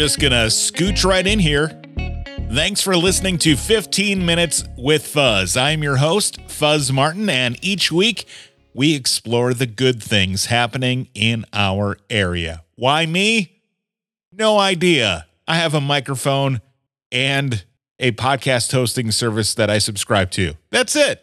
just 0.00 0.18
going 0.18 0.32
to 0.32 0.46
scooch 0.46 1.04
right 1.04 1.26
in 1.26 1.38
here. 1.38 1.78
Thanks 2.54 2.80
for 2.80 2.96
listening 2.96 3.36
to 3.40 3.54
15 3.54 4.24
Minutes 4.24 4.64
with 4.78 5.06
Fuzz. 5.06 5.58
I'm 5.58 5.82
your 5.82 5.96
host, 5.96 6.40
Fuzz 6.48 6.90
Martin, 6.90 7.28
and 7.28 7.62
each 7.62 7.92
week 7.92 8.24
we 8.72 8.94
explore 8.94 9.52
the 9.52 9.66
good 9.66 10.02
things 10.02 10.46
happening 10.46 11.08
in 11.14 11.44
our 11.52 11.98
area. 12.08 12.62
Why 12.76 13.04
me? 13.04 13.60
No 14.32 14.58
idea. 14.58 15.26
I 15.46 15.56
have 15.56 15.74
a 15.74 15.82
microphone 15.82 16.62
and 17.12 17.62
a 17.98 18.12
podcast 18.12 18.72
hosting 18.72 19.10
service 19.10 19.52
that 19.52 19.68
I 19.68 19.76
subscribe 19.76 20.30
to. 20.30 20.54
That's 20.70 20.96
it. 20.96 21.22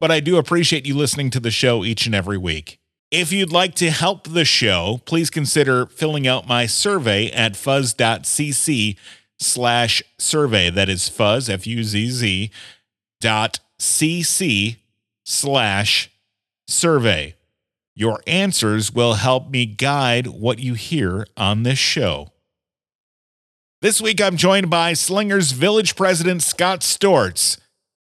But 0.00 0.10
I 0.10 0.18
do 0.18 0.36
appreciate 0.36 0.84
you 0.84 0.96
listening 0.96 1.30
to 1.30 1.38
the 1.38 1.52
show 1.52 1.84
each 1.84 2.06
and 2.06 2.14
every 2.14 2.38
week. 2.38 2.80
If 3.10 3.30
you'd 3.32 3.52
like 3.52 3.74
to 3.76 3.90
help 3.90 4.24
the 4.24 4.44
show, 4.44 5.00
please 5.04 5.30
consider 5.30 5.86
filling 5.86 6.26
out 6.26 6.48
my 6.48 6.66
survey 6.66 7.30
at 7.30 7.56
fuzz.cc 7.56 8.96
slash 9.38 10.02
survey. 10.18 10.70
That 10.70 10.88
is 10.88 11.08
fuzz, 11.08 11.48
F 11.48 11.66
U 11.66 11.84
Z 11.84 12.10
Z, 12.10 12.50
dot 13.20 13.60
cc 13.78 14.76
slash 15.24 16.10
survey. 16.66 17.36
Your 17.94 18.22
answers 18.26 18.92
will 18.92 19.14
help 19.14 19.50
me 19.50 19.66
guide 19.66 20.26
what 20.26 20.58
you 20.58 20.74
hear 20.74 21.26
on 21.36 21.62
this 21.62 21.78
show. 21.78 22.32
This 23.82 24.00
week, 24.00 24.20
I'm 24.20 24.36
joined 24.36 24.68
by 24.68 24.94
Slinger's 24.94 25.52
village 25.52 25.94
president, 25.96 26.42
Scott 26.42 26.80
Storts. 26.80 27.58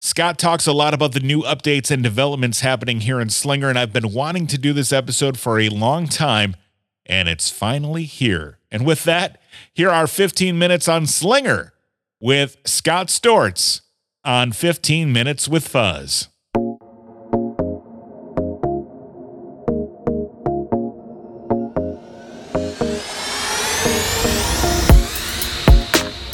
Scott 0.02 0.38
talks 0.38 0.66
a 0.66 0.72
lot 0.72 0.95
about 0.95 1.12
the 1.12 1.20
new 1.20 1.42
updates 1.42 1.90
and 1.90 2.02
developments 2.02 2.60
happening 2.60 3.00
here 3.00 3.20
in 3.20 3.28
Slinger, 3.28 3.68
and 3.68 3.78
I've 3.78 3.92
been 3.92 4.14
wanting 4.14 4.46
to 4.46 4.56
do 4.56 4.73
this 4.73 4.95
episode 4.95 5.38
for 5.38 5.60
a 5.60 5.68
long 5.68 6.09
time, 6.09 6.57
and 7.04 7.29
it's 7.29 7.51
finally 7.51 8.04
here. 8.04 8.59
And 8.70 8.87
with 8.87 9.04
that, 9.04 9.42
here 9.74 9.90
are 9.90 10.07
15 10.07 10.59
minutes 10.59 10.88
on 10.88 11.07
Slinger 11.07 11.74
with 12.18 12.57
Scott 12.65 13.09
Storts 13.09 13.82
on 14.24 14.52
15 14.52 15.12
Minutes 15.12 15.48
with 15.48 15.68
Fuzz. 15.68 16.29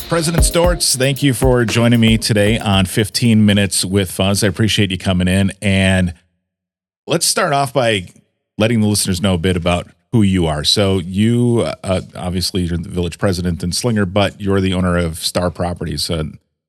President 0.09 0.45
Storts, 0.45 0.97
thank 0.97 1.25
you 1.25 1.35
for 1.35 1.65
joining 1.65 1.99
me 1.99 2.17
today 2.17 2.61
on 2.61 2.87
15 2.87 3.45
Minutes 3.45 3.85
with 3.85 4.09
Fuzz. 4.09 4.45
I 4.45 4.47
appreciate 4.47 4.93
you 4.93 4.98
coming 4.98 5.27
in. 5.27 5.51
And 5.61 6.15
let's 7.09 7.27
start 7.27 7.53
off 7.53 7.73
by 7.73 8.07
letting 8.57 8.83
the 8.83 8.87
listeners 8.87 9.21
know 9.21 9.35
a 9.35 9.39
bit 9.39 9.57
about 9.57 9.89
who 10.13 10.23
you 10.23 10.47
are. 10.47 10.63
So, 10.63 11.01
you 11.01 11.63
uh, 11.83 12.03
obviously 12.15 12.63
you're 12.63 12.79
the 12.79 12.89
village 12.89 13.19
president 13.19 13.65
and 13.65 13.75
Slinger, 13.75 14.07
but 14.07 14.41
you're 14.41 14.61
the 14.61 14.75
owner 14.75 14.97
of 14.97 15.19
Star 15.19 15.51
Properties. 15.51 16.09
Uh, 16.09 16.23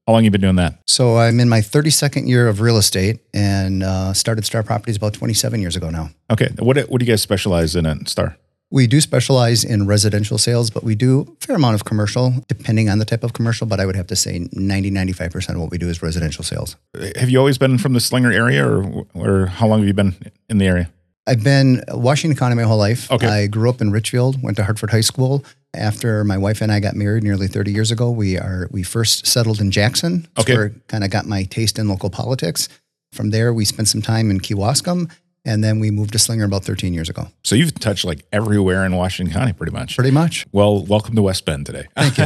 how 0.08 0.14
long 0.14 0.24
you 0.24 0.32
been 0.32 0.42
doing 0.42 0.56
that? 0.56 0.80
So, 0.88 1.18
I'm 1.18 1.40
in 1.40 1.48
my 1.48 1.60
32nd 1.60 2.28
year 2.28 2.48
of 2.48 2.60
real 2.60 2.78
estate 2.78 3.20
and 3.36 3.84
uh, 3.84 4.14
started 4.14 4.46
Star 4.46 4.64
Properties 4.64 4.98
about 4.98 5.14
27 5.14 5.62
years 5.62 5.76
ago 5.76 5.92
now. 5.92 6.10
Okay. 6.32 6.50
What, 6.58 6.78
what 6.90 7.00
do 7.00 7.06
you 7.06 7.12
guys 7.12 7.22
specialize 7.22 7.76
in 7.76 7.86
at 7.86 8.10
Star? 8.10 8.36
We 8.70 8.86
do 8.86 9.00
specialize 9.00 9.64
in 9.64 9.88
residential 9.88 10.38
sales, 10.38 10.70
but 10.70 10.84
we 10.84 10.94
do 10.94 11.22
a 11.22 11.46
fair 11.46 11.56
amount 11.56 11.76
of 11.76 11.86
commercial, 11.86 12.34
depending 12.48 12.90
on 12.90 13.00
the 13.00 13.06
type 13.06 13.24
of 13.24 13.32
commercial. 13.32 13.66
But 13.66 13.80
I 13.80 13.86
would 13.86 13.96
have 13.96 14.08
to 14.08 14.16
say 14.16 14.50
90, 14.52 14.92
95% 14.92 15.50
of 15.52 15.62
what 15.62 15.72
we 15.72 15.78
do 15.78 15.88
is 15.88 16.02
residential 16.02 16.44
sales. 16.44 16.76
Have 17.16 17.30
you 17.30 17.40
always 17.40 17.58
been 17.58 17.78
from 17.78 17.94
the 17.94 18.02
Slinger 18.02 18.32
area, 18.32 18.68
or, 18.68 19.06
or 19.14 19.46
how 19.46 19.68
long 19.68 19.80
have 19.80 19.88
you 19.88 19.94
been 19.94 20.16
in 20.50 20.58
the 20.58 20.68
area? 20.68 20.90
I've 21.28 21.44
been 21.44 21.84
Washington 21.90 22.38
County 22.38 22.56
my 22.56 22.64
whole 22.64 22.78
life. 22.78 23.12
Okay. 23.12 23.28
I 23.28 23.48
grew 23.48 23.70
up 23.70 23.82
in 23.82 23.92
Richfield, 23.92 24.42
went 24.42 24.56
to 24.58 24.64
Hartford 24.64 24.92
High 24.92 25.02
School. 25.02 25.44
After 25.74 26.24
my 26.24 26.38
wife 26.38 26.62
and 26.62 26.72
I 26.72 26.80
got 26.80 26.96
married 26.96 27.24
nearly 27.24 27.48
30 27.48 27.72
years 27.72 27.92
ago, 27.92 28.10
we 28.10 28.38
are 28.38 28.68
we 28.72 28.82
first 28.82 29.28
settled 29.28 29.60
in 29.60 29.70
Jackson. 29.70 30.28
Okay. 30.40 30.56
where 30.56 30.70
kind 30.88 31.04
of 31.04 31.10
got 31.12 31.26
my 31.26 31.44
taste 31.44 31.78
in 31.78 31.90
local 31.90 32.10
politics. 32.10 32.70
From 33.12 33.30
there, 33.32 33.54
we 33.54 33.66
spent 33.66 33.90
some 33.90 34.02
time 34.02 34.32
in 34.32 34.40
Kewaskum, 34.40 35.12
and 35.48 35.64
then 35.64 35.80
we 35.80 35.90
moved 35.90 36.12
to 36.12 36.20
Slinger 36.20 36.46
about 36.46 36.66
13 36.66 36.94
years 36.94 37.10
ago. 37.10 37.30
So 37.44 37.56
you've 37.56 37.74
touched 37.80 38.04
like 38.04 38.26
everywhere 38.32 38.86
in 38.86 38.96
Washington 38.96 39.34
County, 39.34 39.54
pretty 39.54 39.72
much. 39.72 39.96
Pretty 39.96 40.12
much. 40.12 40.46
Well, 40.52 40.86
welcome 40.86 41.16
to 41.16 41.22
West 41.22 41.46
Bend 41.46 41.66
today. 41.66 41.88
Thank 41.96 42.18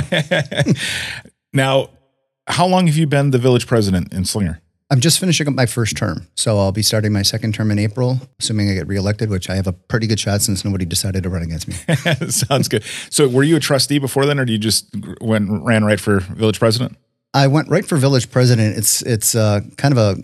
you. 0.66 0.74
now, 1.54 1.92
how 2.48 2.66
long 2.66 2.88
have 2.88 2.98
you 2.98 3.06
been 3.06 3.30
the 3.30 3.38
village 3.38 3.68
president 3.68 4.12
in 4.12 4.26
Slinger? 4.26 4.60
I'm 4.90 5.00
just 5.00 5.20
finishing 5.20 5.48
up 5.48 5.54
my 5.54 5.68
first 5.68 5.96
term, 5.96 6.28
so 6.36 6.58
I'll 6.60 6.74
be 6.74 6.82
starting 6.82 7.14
my 7.14 7.22
second 7.22 7.54
term 7.54 7.72
in 7.72 7.80
April, 7.80 8.20
assuming 8.42 8.70
I 8.70 8.74
get 8.74 8.88
reelected, 8.88 9.30
which 9.30 9.50
I 9.50 9.56
have 9.56 9.68
a 9.68 9.72
pretty 9.72 10.06
good 10.06 10.20
shot 10.20 10.42
since 10.42 10.66
nobody 10.66 10.84
decided 10.84 11.24
to 11.24 11.30
run 11.30 11.44
against 11.44 11.70
me. 11.70 11.76
Sounds 12.30 12.68
good. 12.68 12.84
So, 13.10 13.30
were 13.30 13.44
you 13.44 13.56
a 13.56 13.62
trustee 13.62 14.00
before 14.00 14.26
then, 14.26 14.38
or 14.38 14.44
do 14.44 14.52
you 14.52 14.60
just 14.60 14.94
went 15.22 15.50
ran 15.64 15.86
right 15.86 16.00
for 16.00 16.20
village 16.20 16.60
president? 16.60 16.98
I 17.34 17.48
went 17.48 17.70
right 17.70 17.86
for 17.86 17.96
village 17.96 18.30
president. 18.32 18.78
It's 18.78 19.02
it's 19.04 19.34
uh, 19.34 19.62
kind 19.78 19.98
of 19.98 19.98
a 19.98 20.22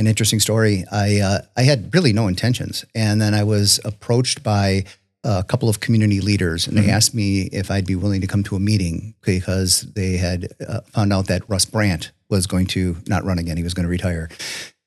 an 0.00 0.06
interesting 0.06 0.40
story. 0.40 0.84
I 0.90 1.20
uh, 1.20 1.42
I 1.56 1.62
had 1.62 1.94
really 1.94 2.12
no 2.12 2.26
intentions, 2.26 2.84
and 2.94 3.20
then 3.20 3.34
I 3.34 3.44
was 3.44 3.78
approached 3.84 4.42
by 4.42 4.84
a 5.22 5.44
couple 5.44 5.68
of 5.68 5.80
community 5.80 6.20
leaders, 6.20 6.66
and 6.66 6.76
they 6.76 6.90
asked 6.90 7.14
me 7.14 7.42
if 7.52 7.70
I'd 7.70 7.86
be 7.86 7.94
willing 7.94 8.22
to 8.22 8.26
come 8.26 8.42
to 8.44 8.56
a 8.56 8.60
meeting 8.60 9.14
because 9.20 9.82
they 9.82 10.16
had 10.16 10.48
uh, 10.66 10.80
found 10.80 11.12
out 11.12 11.26
that 11.26 11.48
Russ 11.48 11.66
Brandt 11.66 12.10
was 12.30 12.46
going 12.46 12.66
to 12.68 12.96
not 13.06 13.24
run 13.24 13.38
again; 13.38 13.58
he 13.58 13.62
was 13.62 13.74
going 13.74 13.84
to 13.84 13.90
retire. 13.90 14.28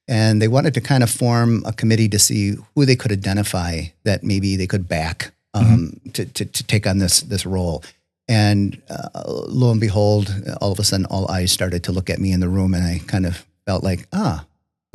And 0.08 0.42
they 0.42 0.50
wanted 0.50 0.74
to 0.74 0.82
kind 0.82 1.02
of 1.02 1.10
form 1.10 1.64
a 1.66 1.72
committee 1.72 2.10
to 2.10 2.20
see 2.20 2.58
who 2.76 2.86
they 2.86 2.98
could 2.98 3.12
identify 3.12 3.84
that 4.04 4.22
maybe 4.24 4.58
they 4.58 4.68
could 4.68 4.90
back 4.90 5.32
um, 5.54 6.02
to, 6.14 6.26
to 6.26 6.46
to 6.46 6.64
take 6.64 6.88
on 6.88 6.98
this 6.98 7.22
this 7.22 7.46
role. 7.46 7.84
And 8.28 8.82
uh, 8.90 9.24
lo 9.48 9.72
and 9.72 9.80
behold, 9.80 10.34
all 10.60 10.72
of 10.72 10.80
a 10.80 10.84
sudden, 10.84 11.06
all 11.06 11.30
eyes 11.30 11.52
started 11.52 11.84
to 11.84 11.92
look 11.92 12.10
at 12.10 12.20
me 12.20 12.32
in 12.32 12.40
the 12.40 12.50
room, 12.50 12.74
and 12.74 12.84
I 12.84 13.00
kind 13.06 13.26
of 13.26 13.46
felt 13.66 13.84
like, 13.84 14.08
ah, 14.12 14.46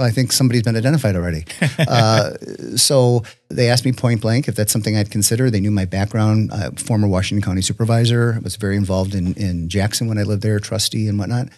I 0.01 0.11
think 0.11 0.31
somebody's 0.31 0.63
been 0.63 0.77
identified 0.77 1.17
already. 1.17 1.45
uh, 1.79 2.31
so 2.77 3.25
they 3.49 3.69
asked 3.69 3.85
me 3.85 3.93
point 3.93 4.21
blank 4.21 4.47
if 4.47 4.55
that's 4.55 4.73
something 4.73 4.97
I'd 4.97 5.11
consider. 5.11 5.51
They 5.51 5.61
knew 5.61 5.73
my 5.73 5.87
background, 5.87 6.53
uh, 6.53 6.71
former 6.73 7.09
Washington 7.09 7.43
County 7.43 7.63
supervisor, 7.63 8.35
I 8.37 8.39
was 8.39 8.57
very 8.57 8.77
involved 8.77 9.15
in, 9.15 9.35
in 9.35 9.69
Jackson 9.69 10.07
when 10.09 10.19
I 10.19 10.23
lived 10.23 10.43
there, 10.43 10.61
trustee 10.61 11.09
and 11.09 11.19
whatnot. 11.19 11.49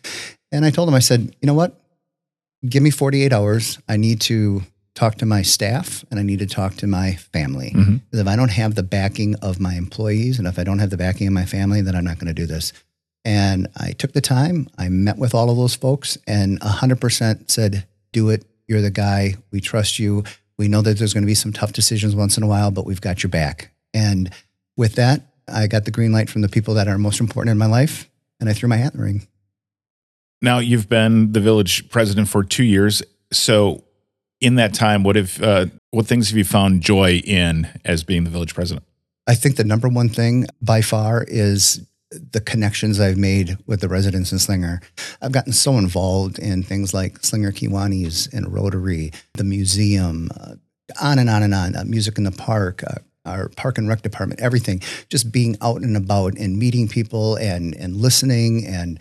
And 0.53 0.65
I 0.65 0.71
told 0.71 0.89
them, 0.89 0.95
I 0.95 1.01
said, 1.01 1.35
you 1.41 1.47
know 1.47 1.55
what? 1.55 1.79
Give 2.67 2.83
me 2.83 2.91
48 2.91 3.33
hours. 3.33 3.79
I 3.89 3.97
need 3.97 4.21
to 4.23 4.63
talk 4.95 5.17
to 5.17 5.27
my 5.27 5.43
staff 5.43 6.05
and 6.11 6.19
I 6.19 6.23
need 6.23 6.41
to 6.41 6.47
talk 6.47 6.77
to 6.77 6.87
my 6.87 7.15
family. 7.15 7.73
Because 7.75 8.21
if 8.21 8.27
I 8.27 8.37
don't 8.37 8.51
have 8.51 8.75
the 8.75 8.83
backing 8.83 9.35
of 9.37 9.61
my 9.61 9.75
employees 9.75 10.39
and 10.39 10.49
if 10.49 10.59
I 10.59 10.65
don't 10.65 10.79
have 10.79 10.91
the 10.91 10.97
backing 10.97 11.27
of 11.27 11.33
my 11.33 11.45
family, 11.45 11.81
then 11.83 11.95
I'm 11.95 12.05
not 12.05 12.19
going 12.19 12.27
to 12.27 12.35
do 12.35 12.47
this. 12.47 12.73
And 13.25 13.69
I 13.77 13.93
took 13.93 14.13
the 14.13 14.21
time. 14.21 14.69
I 14.79 14.89
met 14.89 15.19
with 15.19 15.35
all 15.35 15.51
of 15.51 15.57
those 15.57 15.75
folks 15.75 16.17
and 16.27 16.59
100% 16.61 17.51
said, 17.51 17.87
do 18.13 18.31
it. 18.31 18.45
You're 18.67 18.83
the 18.83 18.91
guy. 18.91 19.37
We 19.51 19.61
trust 19.61 19.99
you. 19.99 20.25
We 20.59 20.69
know 20.69 20.83
that 20.83 20.99
there's 20.99 21.15
going 21.15 21.23
to 21.23 21.27
be 21.27 21.35
some 21.35 21.53
tough 21.53 21.73
decisions 21.73 22.15
once 22.15 22.37
in 22.37 22.43
a 22.43 22.47
while, 22.47 22.71
but 22.71 22.85
we've 22.87 23.01
got 23.01 23.23
your 23.23 23.31
back. 23.31 23.73
And 23.95 24.31
with 24.77 24.95
that, 24.97 25.23
I 25.49 25.67
got 25.67 25.85
the 25.85 25.91
green 25.91 26.13
light 26.13 26.29
from 26.29 26.43
the 26.43 26.49
people 26.49 26.75
that 26.75 26.87
are 26.87 26.99
most 26.99 27.21
important 27.21 27.53
in 27.53 27.59
my 27.59 27.67
life 27.67 28.09
and 28.41 28.49
I 28.49 28.53
threw 28.53 28.69
my 28.69 28.77
hat 28.77 28.95
in 28.95 28.99
the 28.99 29.05
ring. 29.05 29.27
Now, 30.43 30.59
you've 30.59 30.89
been 30.89 31.33
the 31.33 31.41
village 31.41 31.89
president 31.91 32.29
for 32.29 32.43
two 32.43 32.65
years. 32.65 33.03
So, 33.33 33.85
in 34.41 34.55
that 34.55 34.73
time, 34.73 35.03
what 35.03 35.17
have 35.17 35.43
uh, 35.43 35.67
what 35.91 36.07
things 36.07 36.31
have 36.31 36.39
you 36.39 36.45
found 36.45 36.81
joy 36.81 37.17
in 37.25 37.69
as 37.85 38.05
being 38.05 38.25
the 38.25 38.31
village 38.31 38.55
president? 38.55 38.87
I 39.27 39.35
think 39.35 39.57
the 39.57 39.65
number 39.65 39.89
one 39.89 40.09
thing 40.09 40.47
by 40.63 40.81
far 40.81 41.25
is 41.29 41.87
the 42.11 42.41
connections 42.41 42.99
I've 42.99 43.19
made 43.19 43.57
with 43.67 43.81
the 43.81 43.89
residents 43.89 44.33
in 44.33 44.39
Slinger. 44.39 44.81
I've 45.23 45.33
gotten 45.33 45.53
so 45.53 45.79
involved 45.79 46.39
in 46.39 46.63
things 46.63 46.93
like 46.93 47.19
Slinger 47.25 47.53
Kiwanis 47.53 48.33
and 48.33 48.53
Rotary, 48.53 49.13
the 49.35 49.45
museum, 49.45 50.29
uh, 50.41 50.55
on 51.01 51.19
and 51.21 51.31
on 51.31 51.43
and 51.45 51.55
on, 51.55 51.77
uh, 51.77 51.85
music 51.85 52.19
in 52.19 52.25
the 52.25 52.33
park, 52.33 52.83
uh, 52.85 52.95
our 53.25 53.49
park 53.51 53.79
and 53.79 53.89
rec 53.89 54.03
department, 54.03 54.41
everything. 54.41 54.81
Just 55.09 55.31
being 55.31 55.57
out 55.61 55.83
and 55.83 55.97
about 55.97 56.37
and 56.37 56.59
meeting 56.59 56.89
people 56.89 57.37
and 57.37 57.75
and 57.77 57.97
listening. 57.97 58.67
And 58.67 58.99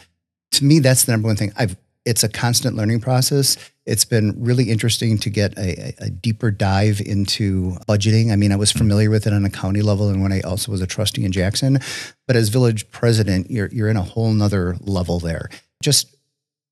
to 0.51 0.63
me, 0.65 0.79
that's 0.79 1.05
the 1.05 1.13
number 1.13 1.27
one 1.27 1.35
thing. 1.37 1.51
I've 1.57 1.75
it's 2.05 2.23
a 2.23 2.29
constant 2.29 2.75
learning 2.75 3.01
process. 3.01 3.57
It's 3.85 4.05
been 4.05 4.33
really 4.41 4.69
interesting 4.71 5.17
to 5.19 5.29
get 5.29 5.57
a, 5.57 5.79
a- 6.01 6.05
a 6.05 6.09
deeper 6.09 6.49
dive 6.49 7.01
into 7.01 7.71
budgeting. 7.87 8.31
I 8.31 8.35
mean, 8.35 8.51
I 8.51 8.55
was 8.55 8.71
familiar 8.71 9.09
with 9.09 9.27
it 9.27 9.33
on 9.33 9.45
a 9.45 9.49
county 9.49 9.81
level 9.81 10.09
and 10.09 10.21
when 10.21 10.31
I 10.31 10.41
also 10.41 10.71
was 10.71 10.81
a 10.81 10.87
trustee 10.87 11.25
in 11.25 11.31
Jackson. 11.31 11.79
But 12.29 12.35
as 12.35 12.49
village 12.49 12.91
president, 12.91 13.49
you're 13.49 13.69
you're 13.69 13.89
in 13.89 13.97
a 13.97 14.03
whole 14.03 14.31
nother 14.31 14.77
level 14.81 15.19
there. 15.19 15.49
Just 15.81 16.15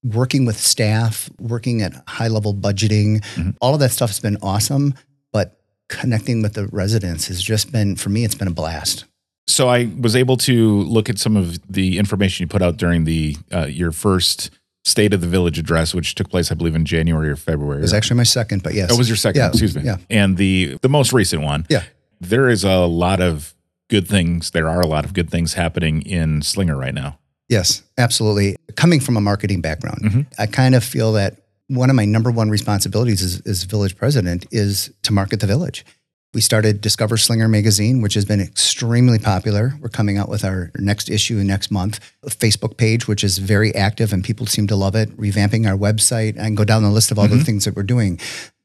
working 0.03 0.45
with 0.45 0.55
staff, 0.55 1.31
working 1.39 1.81
at 1.81 1.95
high 2.07 2.27
level 2.27 2.53
budgeting, 2.53 3.25
all 3.59 3.73
of 3.73 3.79
that 3.79 3.89
stuff 3.89 4.11
has 4.11 4.19
been 4.19 4.37
awesome. 4.43 4.93
But 5.33 5.59
connecting 5.89 6.43
with 6.43 6.53
the 6.53 6.67
residents 6.67 7.27
has 7.29 7.41
just 7.41 7.71
been 7.71 7.95
for 7.95 8.09
me, 8.09 8.23
it's 8.23 8.35
been 8.35 8.47
a 8.47 8.53
blast. 8.53 9.05
So 9.47 9.67
I 9.67 9.89
was 9.99 10.15
able 10.15 10.37
to 10.37 10.81
look 10.81 11.09
at 11.09 11.17
some 11.17 11.35
of 11.35 11.59
the 11.67 11.97
information 11.97 12.43
you 12.43 12.47
put 12.47 12.61
out 12.61 12.77
during 12.77 13.05
the 13.05 13.35
uh, 13.51 13.65
your 13.65 13.91
first 13.91 14.51
State 14.85 15.11
of 15.11 15.21
the 15.21 15.27
Village 15.27 15.57
address, 15.57 15.91
which 15.91 16.13
took 16.13 16.29
place, 16.29 16.51
I 16.51 16.53
believe, 16.53 16.75
in 16.75 16.85
January 16.85 17.31
or 17.31 17.35
February. 17.35 17.79
It 17.79 17.81
was 17.81 17.95
actually 17.95 18.17
my 18.17 18.23
second, 18.23 18.61
but 18.61 18.75
yes. 18.75 18.91
That 18.91 18.97
was 18.97 19.09
your 19.09 19.17
second. 19.17 19.41
Yeah, 19.41 19.47
excuse 19.47 19.75
me. 19.75 19.81
Yeah. 19.81 19.97
And 20.11 20.37
the 20.37 20.77
the 20.83 20.89
most 20.89 21.13
recent 21.13 21.41
one. 21.41 21.65
Yeah. 21.67 21.81
There 22.21 22.47
is 22.47 22.63
a 22.63 22.85
lot 22.85 23.21
of 23.21 23.55
good 23.89 24.07
things. 24.07 24.51
There 24.51 24.67
are 24.69 24.81
a 24.81 24.87
lot 24.87 25.05
of 25.05 25.13
good 25.13 25.29
things 25.29 25.53
happening 25.53 26.01
in 26.01 26.41
Slinger 26.41 26.75
right 26.77 26.93
now. 26.93 27.19
Yes, 27.49 27.83
absolutely. 27.97 28.57
Coming 28.75 28.99
from 28.99 29.15
a 29.15 29.21
marketing 29.21 29.61
background, 29.61 30.01
Mhm. 30.03 30.25
I 30.37 30.47
kind 30.47 30.75
of 30.75 30.83
feel 30.83 31.13
that 31.13 31.37
one 31.67 31.89
of 31.89 31.95
my 31.95 32.05
number 32.05 32.29
one 32.31 32.49
responsibilities 32.49 33.21
as, 33.21 33.41
as 33.45 33.63
village 33.63 33.95
president 33.97 34.45
is 34.51 34.91
to 35.03 35.13
market 35.13 35.39
the 35.39 35.47
village. 35.47 35.85
We 36.33 36.41
started 36.41 36.81
Discover 36.81 37.17
Slinger 37.17 37.47
magazine, 37.47 38.01
which 38.01 38.13
has 38.13 38.25
been 38.25 38.41
extremely 38.41 39.17
popular. 39.17 39.75
We're 39.81 39.87
coming 39.89 40.17
out 40.17 40.27
with 40.29 40.43
our 40.43 40.71
next 40.77 41.09
issue 41.09 41.35
next 41.43 41.71
month. 41.71 41.99
A 42.23 42.29
Facebook 42.29 42.77
page, 42.77 43.07
which 43.07 43.23
is 43.23 43.37
very 43.37 43.73
active 43.73 44.11
and 44.11 44.23
people 44.23 44.45
seem 44.45 44.67
to 44.67 44.75
love 44.75 44.93
it. 44.95 45.15
Revamping 45.17 45.65
our 45.67 45.77
website 45.77 46.35
and 46.37 46.57
go 46.57 46.65
down 46.65 46.83
the 46.83 46.89
list 46.91 47.11
of 47.11 47.17
all 47.17 47.27
the 47.29 47.43
things 47.43 47.63
that 47.65 47.75
we're 47.75 47.83
doing. 47.83 48.19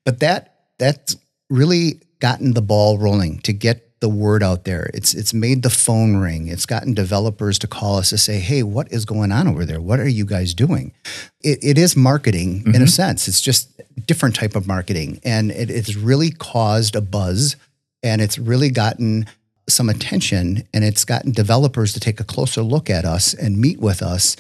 But 0.05 0.19
that 0.21 0.55
that's 0.79 1.17
really 1.49 2.01
gotten 2.19 2.55
the 2.55 2.63
ball 2.63 2.99
rolling 2.99 3.39
to 3.41 3.53
get 3.53 3.89
the 4.03 4.09
word 4.09 4.43
out 4.43 4.65
there. 4.65 4.91
It's 4.93 5.15
it's 5.15 5.33
made 5.33 5.63
the 5.63 5.71
phone 5.71 6.17
ring. 6.17 6.49
It's 6.49 6.67
gotten 6.67 6.93
developers 6.93 7.57
to 7.61 7.69
call 7.69 7.97
us 7.97 8.11
to 8.11 8.19
say, 8.19 8.41
"Hey, 8.41 8.65
what 8.65 8.93
is 8.93 9.05
going 9.05 9.31
on 9.31 9.47
over 9.47 9.65
there? 9.65 9.81
What 9.81 10.01
are 10.01 10.09
you 10.09 10.27
guys 10.27 10.53
doing?" 10.53 10.93
It, 11.41 11.61
it 11.63 11.79
is 11.79 11.97
marketing 11.97 12.65
in 12.67 12.75
a 12.75 12.79
mm-hmm. 12.79 12.87
sense. 12.87 13.29
It's 13.29 13.41
just 13.41 13.71
different 14.05 14.35
type 14.35 14.57
of 14.57 14.67
marketing, 14.67 15.21
and 15.25 15.53
it, 15.53 15.71
it's 15.71 15.95
really 15.95 16.33
caused 16.33 16.97
a 16.97 17.01
buzz, 17.01 17.55
and 18.03 18.21
it's 18.21 18.39
really 18.39 18.71
gotten 18.71 19.27
some 19.69 19.89
attention, 19.89 20.67
and 20.75 20.83
it's 20.83 21.05
gotten 21.05 21.31
developers 21.31 21.93
to 21.93 22.01
take 22.01 22.19
a 22.19 22.25
closer 22.25 22.63
look 22.63 22.91
at 22.91 23.05
us 23.05 23.33
and 23.33 23.59
meet 23.59 23.79
with 23.79 24.03
us, 24.03 24.37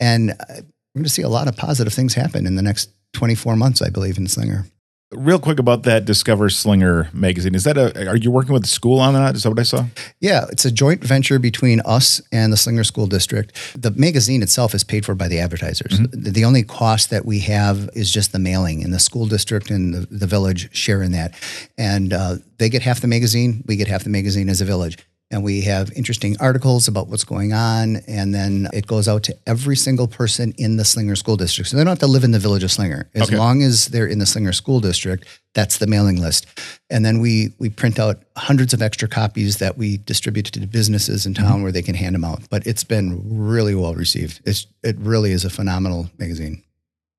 and 0.00 0.34
we're 0.48 1.00
going 1.00 1.04
to 1.04 1.08
see 1.08 1.22
a 1.22 1.28
lot 1.28 1.46
of 1.46 1.56
positive 1.56 1.94
things 1.94 2.14
happen 2.14 2.44
in 2.44 2.56
the 2.56 2.62
next 2.62 2.90
24 3.12 3.54
months, 3.54 3.80
I 3.80 3.88
believe, 3.88 4.18
in 4.18 4.26
Slinger. 4.26 4.66
Real 5.12 5.38
quick 5.38 5.60
about 5.60 5.84
that 5.84 6.04
Discover 6.04 6.50
Slinger 6.50 7.10
magazine. 7.12 7.54
Is 7.54 7.62
that 7.62 7.78
a? 7.78 8.08
Are 8.08 8.16
you 8.16 8.32
working 8.32 8.52
with 8.52 8.62
the 8.62 8.68
school 8.68 8.98
on 8.98 9.14
that? 9.14 9.36
Is 9.36 9.44
that 9.44 9.50
what 9.50 9.58
I 9.60 9.62
saw? 9.62 9.84
Yeah, 10.18 10.46
it's 10.50 10.64
a 10.64 10.70
joint 10.72 11.04
venture 11.04 11.38
between 11.38 11.80
us 11.82 12.20
and 12.32 12.52
the 12.52 12.56
Slinger 12.56 12.82
School 12.82 13.06
District. 13.06 13.52
The 13.80 13.92
magazine 13.92 14.42
itself 14.42 14.74
is 14.74 14.82
paid 14.82 15.06
for 15.06 15.14
by 15.14 15.28
the 15.28 15.38
advertisers. 15.38 16.00
The, 16.10 16.32
the 16.32 16.44
only 16.44 16.64
cost 16.64 17.10
that 17.10 17.24
we 17.24 17.38
have 17.40 17.88
is 17.94 18.10
just 18.10 18.32
the 18.32 18.40
mailing, 18.40 18.82
and 18.82 18.92
the 18.92 18.98
school 18.98 19.26
district 19.26 19.70
and 19.70 19.94
the, 19.94 20.00
the 20.10 20.26
village 20.26 20.76
share 20.76 21.02
in 21.02 21.12
that. 21.12 21.34
And 21.78 22.12
uh, 22.12 22.36
they 22.58 22.68
get 22.68 22.82
half 22.82 23.00
the 23.00 23.06
magazine, 23.06 23.62
we 23.64 23.76
get 23.76 23.86
half 23.86 24.02
the 24.02 24.10
magazine 24.10 24.48
as 24.48 24.60
a 24.60 24.64
village. 24.64 24.98
And 25.30 25.42
we 25.42 25.62
have 25.62 25.90
interesting 25.96 26.36
articles 26.38 26.86
about 26.86 27.08
what's 27.08 27.24
going 27.24 27.52
on. 27.52 27.96
And 28.06 28.32
then 28.32 28.68
it 28.72 28.86
goes 28.86 29.08
out 29.08 29.24
to 29.24 29.36
every 29.44 29.74
single 29.74 30.06
person 30.06 30.54
in 30.56 30.76
the 30.76 30.84
Slinger 30.84 31.16
School 31.16 31.36
District. 31.36 31.68
So 31.68 31.76
they 31.76 31.82
don't 31.82 31.90
have 31.90 31.98
to 31.98 32.06
live 32.06 32.22
in 32.22 32.30
the 32.30 32.38
village 32.38 32.62
of 32.62 32.70
Slinger. 32.70 33.08
As 33.14 33.22
Okay. 33.22 33.36
long 33.36 33.60
as 33.62 33.86
they're 33.86 34.06
in 34.06 34.20
the 34.20 34.26
Slinger 34.26 34.52
School 34.52 34.78
District, 34.78 35.26
that's 35.52 35.78
the 35.78 35.88
mailing 35.88 36.20
list. 36.20 36.46
And 36.90 37.04
then 37.04 37.18
we 37.18 37.52
we 37.58 37.70
print 37.70 37.98
out 37.98 38.22
hundreds 38.36 38.72
of 38.72 38.80
extra 38.82 39.08
copies 39.08 39.56
that 39.56 39.76
we 39.76 39.96
distribute 39.96 40.44
to 40.46 40.60
businesses 40.66 41.26
in 41.26 41.34
town 41.34 41.54
mm-hmm. 41.54 41.62
where 41.64 41.72
they 41.72 41.82
can 41.82 41.96
hand 41.96 42.14
them 42.14 42.24
out. 42.24 42.42
But 42.48 42.64
it's 42.64 42.84
been 42.84 43.20
really 43.24 43.74
well 43.74 43.94
received. 43.94 44.42
It's 44.44 44.66
it 44.84 44.96
really 44.98 45.32
is 45.32 45.44
a 45.44 45.50
phenomenal 45.50 46.08
magazine. 46.18 46.62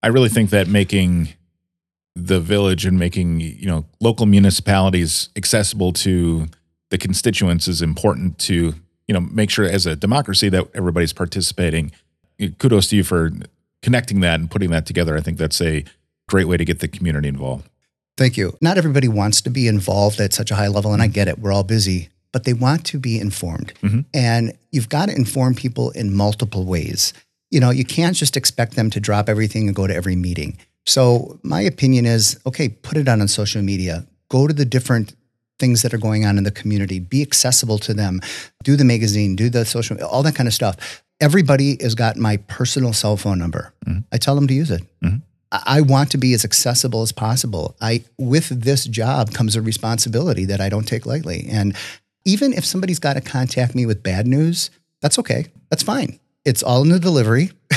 I 0.01 0.07
really 0.07 0.29
think 0.29 0.51
that 0.51 0.69
making 0.69 1.33
the 2.15 2.39
village 2.39 2.85
and 2.85 2.97
making 2.97 3.41
you 3.41 3.67
know 3.67 3.85
local 3.99 4.25
municipalities 4.25 5.29
accessible 5.35 5.91
to 5.93 6.47
the 6.89 6.97
constituents 6.97 7.67
is 7.67 7.81
important 7.81 8.37
to 8.39 8.73
you 9.07 9.13
know 9.13 9.21
make 9.21 9.49
sure 9.49 9.65
as 9.65 9.85
a 9.85 9.95
democracy 9.95 10.49
that 10.49 10.67
everybody's 10.73 11.13
participating. 11.13 11.91
Kudos 12.59 12.87
to 12.89 12.95
you 12.97 13.03
for 13.03 13.31
connecting 13.81 14.19
that 14.21 14.39
and 14.39 14.49
putting 14.51 14.69
that 14.71 14.85
together. 14.85 15.17
I 15.17 15.21
think 15.21 15.37
that's 15.37 15.61
a 15.61 15.83
great 16.27 16.45
way 16.47 16.57
to 16.57 16.65
get 16.65 16.79
the 16.79 16.87
community 16.87 17.27
involved. 17.27 17.67
Thank 18.17 18.35
you. 18.37 18.57
Not 18.61 18.77
everybody 18.77 19.07
wants 19.07 19.41
to 19.41 19.49
be 19.49 19.67
involved 19.67 20.19
at 20.19 20.33
such 20.33 20.51
a 20.51 20.55
high 20.55 20.67
level, 20.67 20.93
and 20.93 21.01
I 21.01 21.07
get 21.07 21.27
it. 21.27 21.39
We're 21.39 21.53
all 21.53 21.63
busy, 21.63 22.09
but 22.31 22.43
they 22.43 22.53
want 22.53 22.83
to 22.87 22.99
be 22.99 23.19
informed. 23.19 23.73
Mhm. 23.81 24.05
And 24.13 24.53
you've 24.71 24.89
got 24.89 25.07
to 25.09 25.15
inform 25.15 25.55
people 25.55 25.91
in 25.91 26.13
multiple 26.13 26.65
ways. 26.65 27.13
You 27.51 27.59
know, 27.59 27.69
you 27.69 27.85
can't 27.85 28.15
just 28.15 28.35
expect 28.35 28.75
them 28.75 28.89
to 28.89 28.99
drop 28.99 29.29
everything 29.29 29.67
and 29.67 29.75
go 29.75 29.87
to 29.87 29.95
every 29.95 30.15
meeting. 30.15 30.57
So, 30.85 31.39
my 31.43 31.61
opinion 31.61 32.05
is 32.05 32.37
okay, 32.45 32.69
put 32.69 32.97
it 32.97 33.07
on 33.07 33.21
on 33.21 33.27
social 33.27 33.61
media, 33.61 34.05
go 34.29 34.47
to 34.47 34.53
the 34.53 34.65
different 34.65 35.13
things 35.59 35.81
that 35.81 35.93
are 35.93 35.97
going 35.97 36.25
on 36.25 36.37
in 36.37 36.43
the 36.43 36.51
community, 36.51 36.99
be 36.99 37.21
accessible 37.21 37.77
to 37.79 37.93
them, 37.93 38.21
do 38.63 38.75
the 38.75 38.85
magazine, 38.85 39.35
do 39.35 39.49
the 39.49 39.65
social, 39.65 40.01
all 40.03 40.23
that 40.23 40.35
kind 40.35 40.47
of 40.47 40.53
stuff. 40.53 41.03
Everybody 41.19 41.77
has 41.81 41.95
got 41.95 42.15
my 42.17 42.37
personal 42.37 42.93
cell 42.93 43.17
phone 43.17 43.39
number. 43.39 43.73
Mm-hmm. 43.85 43.99
I 44.11 44.17
tell 44.17 44.35
them 44.35 44.47
to 44.47 44.53
use 44.53 44.71
it. 44.71 44.83
Mm-hmm. 45.03 45.17
I 45.51 45.63
I 45.65 45.81
want 45.81 46.11
to 46.11 46.17
be 46.17 46.33
as 46.33 46.43
accessible 46.43 47.01
as 47.01 47.11
possible. 47.11 47.75
I 47.81 48.03
with 48.17 48.49
this 48.49 48.85
job 48.85 49.33
comes 49.33 49.55
a 49.55 49.61
responsibility 49.61 50.45
that 50.45 50.61
I 50.61 50.69
don't 50.69 50.87
take 50.87 51.05
lightly. 51.05 51.47
And 51.49 51.75
even 52.25 52.53
if 52.53 52.65
somebody's 52.65 52.99
got 52.99 53.13
to 53.13 53.21
contact 53.21 53.73
me 53.73 53.85
with 53.85 54.03
bad 54.03 54.27
news, 54.27 54.69
that's 55.01 55.17
okay. 55.19 55.45
That's 55.69 55.83
fine. 55.83 56.19
It's 56.43 56.63
all 56.63 56.81
in 56.81 56.89
the 56.89 56.99
delivery, 56.99 57.51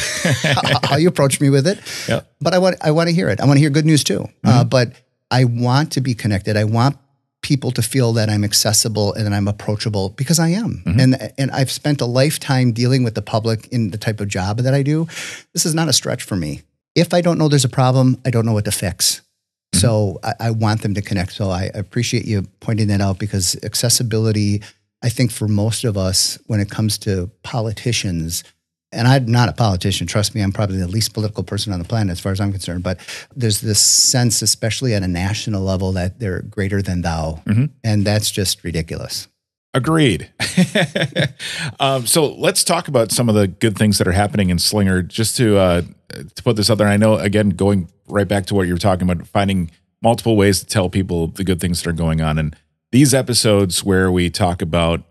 how 0.84 0.96
you 0.96 1.08
approach 1.08 1.40
me 1.40 1.50
with 1.50 1.66
it. 1.66 1.78
Yep. 2.08 2.30
But 2.40 2.54
I 2.54 2.58
want 2.58 2.76
I 2.80 2.90
want 2.90 3.08
to 3.08 3.14
hear 3.14 3.28
it. 3.28 3.40
I 3.40 3.46
want 3.46 3.56
to 3.56 3.60
hear 3.60 3.70
good 3.70 3.86
news 3.86 4.04
too. 4.04 4.28
Uh, 4.44 4.60
mm-hmm. 4.60 4.68
but 4.68 4.92
I 5.30 5.44
want 5.44 5.92
to 5.92 6.00
be 6.00 6.14
connected. 6.14 6.56
I 6.56 6.64
want 6.64 6.96
people 7.42 7.70
to 7.72 7.82
feel 7.82 8.12
that 8.12 8.28
I'm 8.28 8.44
accessible 8.44 9.14
and 9.14 9.26
that 9.26 9.32
I'm 9.32 9.48
approachable 9.48 10.10
because 10.10 10.38
I 10.38 10.48
am. 10.48 10.82
Mm-hmm. 10.84 11.00
And 11.00 11.32
and 11.38 11.50
I've 11.50 11.70
spent 11.70 12.00
a 12.00 12.06
lifetime 12.06 12.72
dealing 12.72 13.02
with 13.02 13.14
the 13.14 13.22
public 13.22 13.66
in 13.68 13.90
the 13.90 13.98
type 13.98 14.20
of 14.20 14.28
job 14.28 14.58
that 14.58 14.74
I 14.74 14.82
do. 14.82 15.06
This 15.52 15.64
is 15.66 15.74
not 15.74 15.88
a 15.88 15.92
stretch 15.92 16.22
for 16.22 16.36
me. 16.36 16.62
If 16.94 17.14
I 17.14 17.20
don't 17.20 17.38
know 17.38 17.48
there's 17.48 17.64
a 17.64 17.68
problem, 17.68 18.20
I 18.24 18.30
don't 18.30 18.44
know 18.44 18.52
what 18.52 18.64
to 18.66 18.72
fix. 18.72 19.20
Mm-hmm. 19.20 19.80
So 19.80 20.18
I, 20.22 20.34
I 20.40 20.50
want 20.50 20.82
them 20.82 20.94
to 20.94 21.02
connect. 21.02 21.32
So 21.32 21.50
I 21.50 21.70
appreciate 21.74 22.26
you 22.26 22.42
pointing 22.60 22.88
that 22.88 23.00
out 23.00 23.18
because 23.18 23.56
accessibility, 23.62 24.62
I 25.02 25.08
think 25.08 25.30
for 25.30 25.48
most 25.48 25.84
of 25.84 25.96
us, 25.96 26.38
when 26.46 26.60
it 26.60 26.68
comes 26.68 26.98
to 26.98 27.30
politicians, 27.42 28.44
and 28.92 29.06
I'm 29.06 29.26
not 29.26 29.48
a 29.48 29.52
politician, 29.52 30.06
trust 30.06 30.34
me, 30.34 30.40
I'm 30.40 30.52
probably 30.52 30.78
the 30.78 30.88
least 30.88 31.14
political 31.14 31.44
person 31.44 31.72
on 31.72 31.78
the 31.78 31.84
planet 31.84 32.12
as 32.12 32.20
far 32.20 32.32
as 32.32 32.40
I'm 32.40 32.50
concerned, 32.50 32.82
but 32.82 32.98
there's 33.34 33.60
this 33.60 33.80
sense, 33.80 34.42
especially 34.42 34.94
at 34.94 35.02
a 35.02 35.08
national 35.08 35.62
level, 35.62 35.92
that 35.92 36.18
they're 36.18 36.42
greater 36.42 36.82
than 36.82 37.02
thou. 37.02 37.40
And 37.84 38.04
that's 38.04 38.30
just 38.30 38.64
ridiculous. 38.64 39.28
Agreed. 39.72 40.28
um, 41.80 42.04
so 42.04 42.34
let's 42.34 42.64
talk 42.64 42.88
about 42.88 43.12
some 43.12 43.28
of 43.28 43.36
the 43.36 43.46
good 43.46 43.78
things 43.78 43.98
that 43.98 44.08
are 44.08 44.12
happening 44.12 44.50
in 44.50 44.58
Slinger. 44.58 45.02
Just 45.02 45.36
to 45.36 45.58
uh, 45.58 45.82
to 46.34 46.42
put 46.42 46.56
this 46.56 46.70
out 46.70 46.78
there, 46.78 46.88
I 46.88 46.96
know 46.96 47.14
again 47.14 47.50
going 47.50 47.88
right 48.08 48.26
back 48.26 48.46
to 48.46 48.54
what 48.56 48.66
you 48.66 48.74
were 48.74 48.80
talking 48.80 49.08
about, 49.08 49.24
finding 49.28 49.70
multiple 50.02 50.36
ways 50.36 50.58
to 50.58 50.66
tell 50.66 50.90
people 50.90 51.28
the 51.28 51.44
good 51.44 51.60
things 51.60 51.82
that 51.82 51.88
are 51.88 51.92
going 51.92 52.20
on. 52.20 52.36
And 52.36 52.56
these 52.90 53.14
episodes 53.14 53.84
where 53.84 54.10
we 54.10 54.28
talk 54.28 54.60
about 54.60 55.04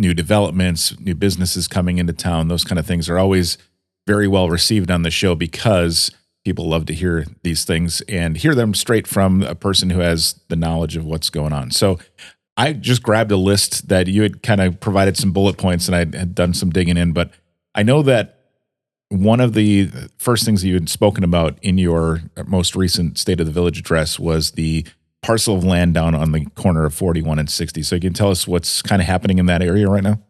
new 0.00 0.14
developments, 0.14 0.98
new 0.98 1.14
businesses 1.14 1.68
coming 1.68 1.98
into 1.98 2.12
town, 2.12 2.48
those 2.48 2.64
kind 2.64 2.78
of 2.78 2.86
things 2.86 3.08
are 3.08 3.18
always 3.18 3.58
very 4.06 4.26
well 4.26 4.48
received 4.48 4.90
on 4.90 5.02
the 5.02 5.10
show 5.10 5.34
because 5.34 6.10
people 6.44 6.68
love 6.68 6.86
to 6.86 6.94
hear 6.94 7.26
these 7.42 7.64
things 7.64 8.00
and 8.02 8.38
hear 8.38 8.54
them 8.54 8.74
straight 8.74 9.06
from 9.06 9.42
a 9.42 9.54
person 9.54 9.90
who 9.90 10.00
has 10.00 10.40
the 10.48 10.56
knowledge 10.56 10.96
of 10.96 11.04
what's 11.04 11.30
going 11.30 11.52
on. 11.52 11.70
So 11.70 11.98
I 12.56 12.72
just 12.72 13.02
grabbed 13.02 13.30
a 13.30 13.36
list 13.36 13.88
that 13.88 14.06
you 14.06 14.22
had 14.22 14.42
kind 14.42 14.60
of 14.60 14.80
provided 14.80 15.16
some 15.16 15.32
bullet 15.32 15.58
points 15.58 15.86
and 15.86 15.94
I 15.94 16.18
had 16.18 16.34
done 16.34 16.54
some 16.54 16.70
digging 16.70 16.96
in, 16.96 17.12
but 17.12 17.30
I 17.74 17.82
know 17.82 18.02
that 18.02 18.40
one 19.10 19.40
of 19.40 19.54
the 19.54 19.90
first 20.18 20.44
things 20.44 20.62
that 20.62 20.68
you 20.68 20.74
had 20.74 20.88
spoken 20.88 21.24
about 21.24 21.58
in 21.62 21.78
your 21.78 22.22
most 22.46 22.74
recent 22.76 23.18
State 23.18 23.40
of 23.40 23.46
the 23.46 23.52
Village 23.52 23.78
address 23.78 24.18
was 24.18 24.52
the 24.52 24.86
parcel 25.22 25.56
of 25.56 25.64
land 25.64 25.94
down 25.94 26.14
on 26.14 26.32
the 26.32 26.46
corner 26.56 26.84
of 26.84 26.94
41 26.94 27.38
and 27.38 27.50
60. 27.50 27.82
So 27.82 27.94
you 27.94 28.00
can 28.00 28.12
tell 28.12 28.30
us 28.30 28.48
what's 28.48 28.82
kind 28.82 29.02
of 29.02 29.06
happening 29.06 29.38
in 29.38 29.46
that 29.46 29.62
area 29.62 29.88
right 29.88 30.02
now? 30.02 30.20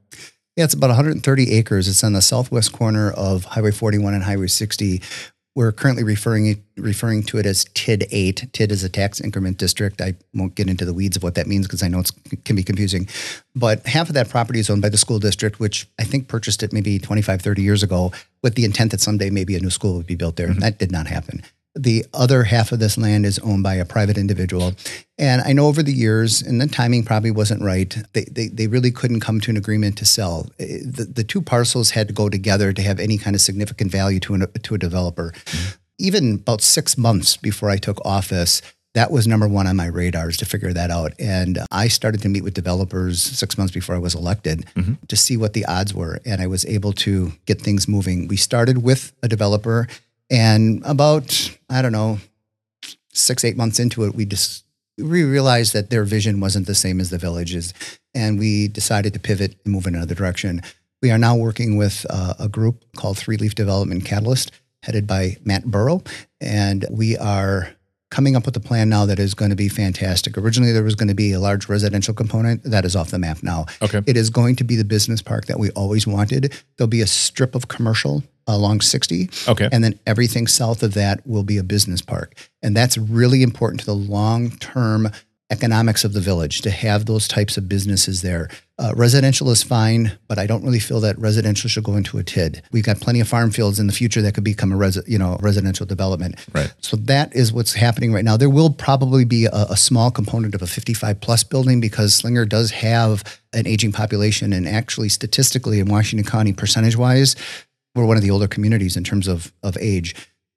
Yeah, 0.56 0.64
it's 0.64 0.74
about 0.74 0.88
130 0.88 1.52
acres. 1.52 1.88
It's 1.88 2.02
on 2.02 2.12
the 2.12 2.22
southwest 2.22 2.72
corner 2.72 3.10
of 3.12 3.44
Highway 3.44 3.70
41 3.70 4.14
and 4.14 4.24
Highway 4.24 4.48
60. 4.48 5.00
We're 5.56 5.72
currently 5.72 6.04
referring 6.04 6.62
referring 6.76 7.24
to 7.24 7.38
it 7.38 7.46
as 7.46 7.64
TID 7.74 8.06
8. 8.10 8.52
TID 8.52 8.72
is 8.72 8.84
a 8.84 8.88
tax 8.88 9.20
increment 9.20 9.58
district. 9.58 10.00
I 10.00 10.14
won't 10.32 10.54
get 10.54 10.68
into 10.68 10.84
the 10.84 10.94
weeds 10.94 11.16
of 11.16 11.22
what 11.22 11.34
that 11.34 11.46
means 11.46 11.66
because 11.66 11.82
I 11.82 11.88
know 11.88 12.00
it 12.00 12.44
can 12.44 12.56
be 12.56 12.62
confusing. 12.62 13.08
But 13.54 13.84
half 13.86 14.08
of 14.08 14.14
that 14.14 14.28
property 14.28 14.60
is 14.60 14.70
owned 14.70 14.82
by 14.82 14.90
the 14.90 14.98
school 14.98 15.18
district, 15.18 15.58
which 15.58 15.88
I 15.98 16.04
think 16.04 16.28
purchased 16.28 16.62
it 16.62 16.72
maybe 16.72 16.98
25, 16.98 17.42
30 17.42 17.62
years 17.62 17.82
ago 17.82 18.12
with 18.42 18.54
the 18.54 18.64
intent 18.64 18.92
that 18.92 19.00
someday 19.00 19.30
maybe 19.30 19.56
a 19.56 19.60
new 19.60 19.70
school 19.70 19.96
would 19.96 20.06
be 20.06 20.14
built 20.14 20.36
there. 20.36 20.48
Mm-hmm. 20.48 20.60
That 20.60 20.78
did 20.78 20.92
not 20.92 21.06
happen. 21.06 21.42
The 21.76 22.04
other 22.12 22.44
half 22.44 22.72
of 22.72 22.80
this 22.80 22.98
land 22.98 23.24
is 23.24 23.38
owned 23.38 23.62
by 23.62 23.74
a 23.74 23.84
private 23.84 24.18
individual. 24.18 24.72
And 25.18 25.40
I 25.42 25.52
know 25.52 25.66
over 25.68 25.82
the 25.82 25.92
years, 25.92 26.42
and 26.42 26.60
the 26.60 26.66
timing 26.66 27.04
probably 27.04 27.30
wasn't 27.30 27.62
right, 27.62 27.96
they, 28.12 28.24
they, 28.24 28.48
they 28.48 28.66
really 28.66 28.90
couldn't 28.90 29.20
come 29.20 29.40
to 29.40 29.50
an 29.50 29.56
agreement 29.56 29.96
to 29.98 30.04
sell. 30.04 30.48
Eh, 30.58 30.78
The, 30.84 31.04
the 31.04 31.24
two 31.24 31.40
parcels 31.40 31.90
had 31.92 32.08
to 32.08 32.14
go 32.14 32.28
together 32.28 32.72
to 32.72 32.82
have 32.82 32.98
any 32.98 33.18
kind 33.18 33.36
of 33.36 33.40
significant 33.40 33.92
value 33.92 34.18
to, 34.20 34.34
an, 34.34 34.46
to 34.62 34.74
a 34.74 34.78
developer. 34.78 35.32
Even 35.98 36.34
about 36.34 36.60
six 36.60 36.98
months 36.98 37.36
before 37.36 37.70
I 37.70 37.76
took 37.76 38.04
office, 38.04 38.62
that 38.94 39.12
was 39.12 39.28
number 39.28 39.46
one 39.46 39.68
on 39.68 39.76
my 39.76 39.86
radars 39.86 40.36
to 40.38 40.44
figure 40.44 40.72
that 40.72 40.90
out. 40.90 41.12
And 41.20 41.60
I 41.70 41.86
started 41.86 42.22
to 42.22 42.28
meet 42.28 42.42
with 42.42 42.54
developers 42.54 43.22
six 43.22 43.56
months 43.56 43.72
before 43.72 43.94
I 43.94 43.98
was 43.98 44.16
elected 44.16 44.64
to 45.06 45.16
see 45.16 45.36
what 45.36 45.52
the 45.52 45.64
odds 45.66 45.94
were. 45.94 46.18
And 46.26 46.40
I 46.40 46.48
was 46.48 46.64
able 46.66 46.92
to 46.94 47.32
get 47.46 47.60
things 47.62 47.86
moving. 47.86 48.26
We 48.26 48.36
started 48.36 48.82
with 48.82 49.12
a 49.22 49.28
developer, 49.28 49.86
and 50.30 50.82
about, 50.84 51.58
I 51.68 51.82
don't 51.82 51.92
know, 51.92 52.18
six, 53.12 53.44
eight 53.44 53.56
months 53.56 53.78
into 53.80 54.04
it, 54.04 54.14
we 54.14 54.24
just 54.24 54.64
we 54.96 55.24
realized 55.24 55.72
that 55.72 55.90
their 55.90 56.04
vision 56.04 56.40
wasn't 56.40 56.66
the 56.66 56.74
same 56.74 57.00
as 57.00 57.10
the 57.10 57.18
villages, 57.18 57.72
and 58.14 58.38
we 58.38 58.68
decided 58.68 59.12
to 59.14 59.20
pivot 59.20 59.56
and 59.64 59.72
move 59.72 59.86
in 59.86 59.94
another 59.94 60.14
direction. 60.14 60.62
We 61.02 61.10
are 61.10 61.18
now 61.18 61.36
working 61.36 61.76
with 61.76 62.04
uh, 62.10 62.34
a 62.38 62.48
group 62.48 62.84
called 62.96 63.16
Three 63.16 63.38
Leaf 63.38 63.54
Development 63.54 64.04
Catalyst, 64.04 64.52
headed 64.82 65.06
by 65.06 65.36
Matt 65.44 65.64
Burrow, 65.64 66.02
and 66.40 66.84
we 66.90 67.16
are 67.16 67.70
coming 68.10 68.34
up 68.34 68.44
with 68.44 68.56
a 68.56 68.60
plan 68.60 68.88
now 68.88 69.06
that 69.06 69.18
is 69.18 69.34
going 69.34 69.50
to 69.50 69.56
be 69.56 69.68
fantastic. 69.68 70.36
Originally, 70.36 70.72
there 70.72 70.82
was 70.82 70.96
going 70.96 71.08
to 71.08 71.14
be 71.14 71.32
a 71.32 71.40
large 71.40 71.68
residential 71.68 72.12
component 72.12 72.62
that 72.64 72.84
is 72.84 72.96
off 72.96 73.10
the 73.10 73.18
map 73.18 73.42
now. 73.42 73.66
Okay. 73.80 74.02
It 74.06 74.16
is 74.16 74.30
going 74.30 74.56
to 74.56 74.64
be 74.64 74.76
the 74.76 74.84
business 74.84 75.22
park 75.22 75.46
that 75.46 75.58
we 75.58 75.70
always 75.70 76.06
wanted. 76.06 76.52
There'll 76.76 76.88
be 76.88 77.02
a 77.02 77.06
strip 77.06 77.54
of 77.54 77.68
commercial 77.68 78.24
along 78.54 78.80
60. 78.80 79.30
Okay. 79.48 79.68
And 79.72 79.82
then 79.82 79.98
everything 80.06 80.46
south 80.46 80.82
of 80.82 80.94
that 80.94 81.26
will 81.26 81.44
be 81.44 81.58
a 81.58 81.62
business 81.62 82.02
park. 82.02 82.34
And 82.62 82.76
that's 82.76 82.98
really 82.98 83.42
important 83.42 83.80
to 83.80 83.86
the 83.86 83.94
long 83.94 84.50
term 84.50 85.10
economics 85.50 86.04
of 86.04 86.12
the 86.12 86.20
village 86.20 86.60
to 86.62 86.70
have 86.70 87.06
those 87.06 87.26
types 87.26 87.56
of 87.56 87.68
businesses 87.68 88.22
there. 88.22 88.48
Uh, 88.78 88.94
residential 88.96 89.50
is 89.50 89.62
fine, 89.62 90.16
but 90.26 90.38
I 90.38 90.46
don't 90.46 90.64
really 90.64 90.78
feel 90.78 91.00
that 91.00 91.18
residential 91.18 91.68
should 91.68 91.84
go 91.84 91.96
into 91.96 92.16
a 92.16 92.22
TID. 92.22 92.62
We've 92.72 92.84
got 92.84 93.00
plenty 93.00 93.20
of 93.20 93.28
farm 93.28 93.50
fields 93.50 93.78
in 93.78 93.86
the 93.86 93.92
future 93.92 94.22
that 94.22 94.32
could 94.32 94.44
become 94.44 94.72
a 94.72 94.76
res- 94.76 95.02
you 95.06 95.18
know 95.18 95.36
residential 95.40 95.84
development. 95.84 96.36
Right. 96.54 96.72
So 96.80 96.96
that 96.96 97.34
is 97.34 97.52
what's 97.52 97.74
happening 97.74 98.12
right 98.12 98.24
now. 98.24 98.36
There 98.36 98.48
will 98.48 98.70
probably 98.70 99.24
be 99.24 99.44
a, 99.46 99.66
a 99.70 99.76
small 99.76 100.10
component 100.10 100.54
of 100.54 100.62
a 100.62 100.66
55 100.66 101.20
plus 101.20 101.44
building 101.44 101.80
because 101.80 102.14
Slinger 102.14 102.46
does 102.46 102.70
have 102.70 103.40
an 103.52 103.66
aging 103.66 103.92
population, 103.92 104.52
and 104.52 104.66
actually 104.66 105.08
statistically 105.08 105.80
in 105.80 105.88
Washington 105.88 106.24
County, 106.24 106.52
percentage 106.52 106.96
wise, 106.96 107.36
we're 107.94 108.06
one 108.06 108.16
of 108.16 108.22
the 108.22 108.30
older 108.30 108.48
communities 108.48 108.96
in 108.96 109.04
terms 109.04 109.28
of 109.28 109.52
of 109.62 109.76
age. 109.78 110.14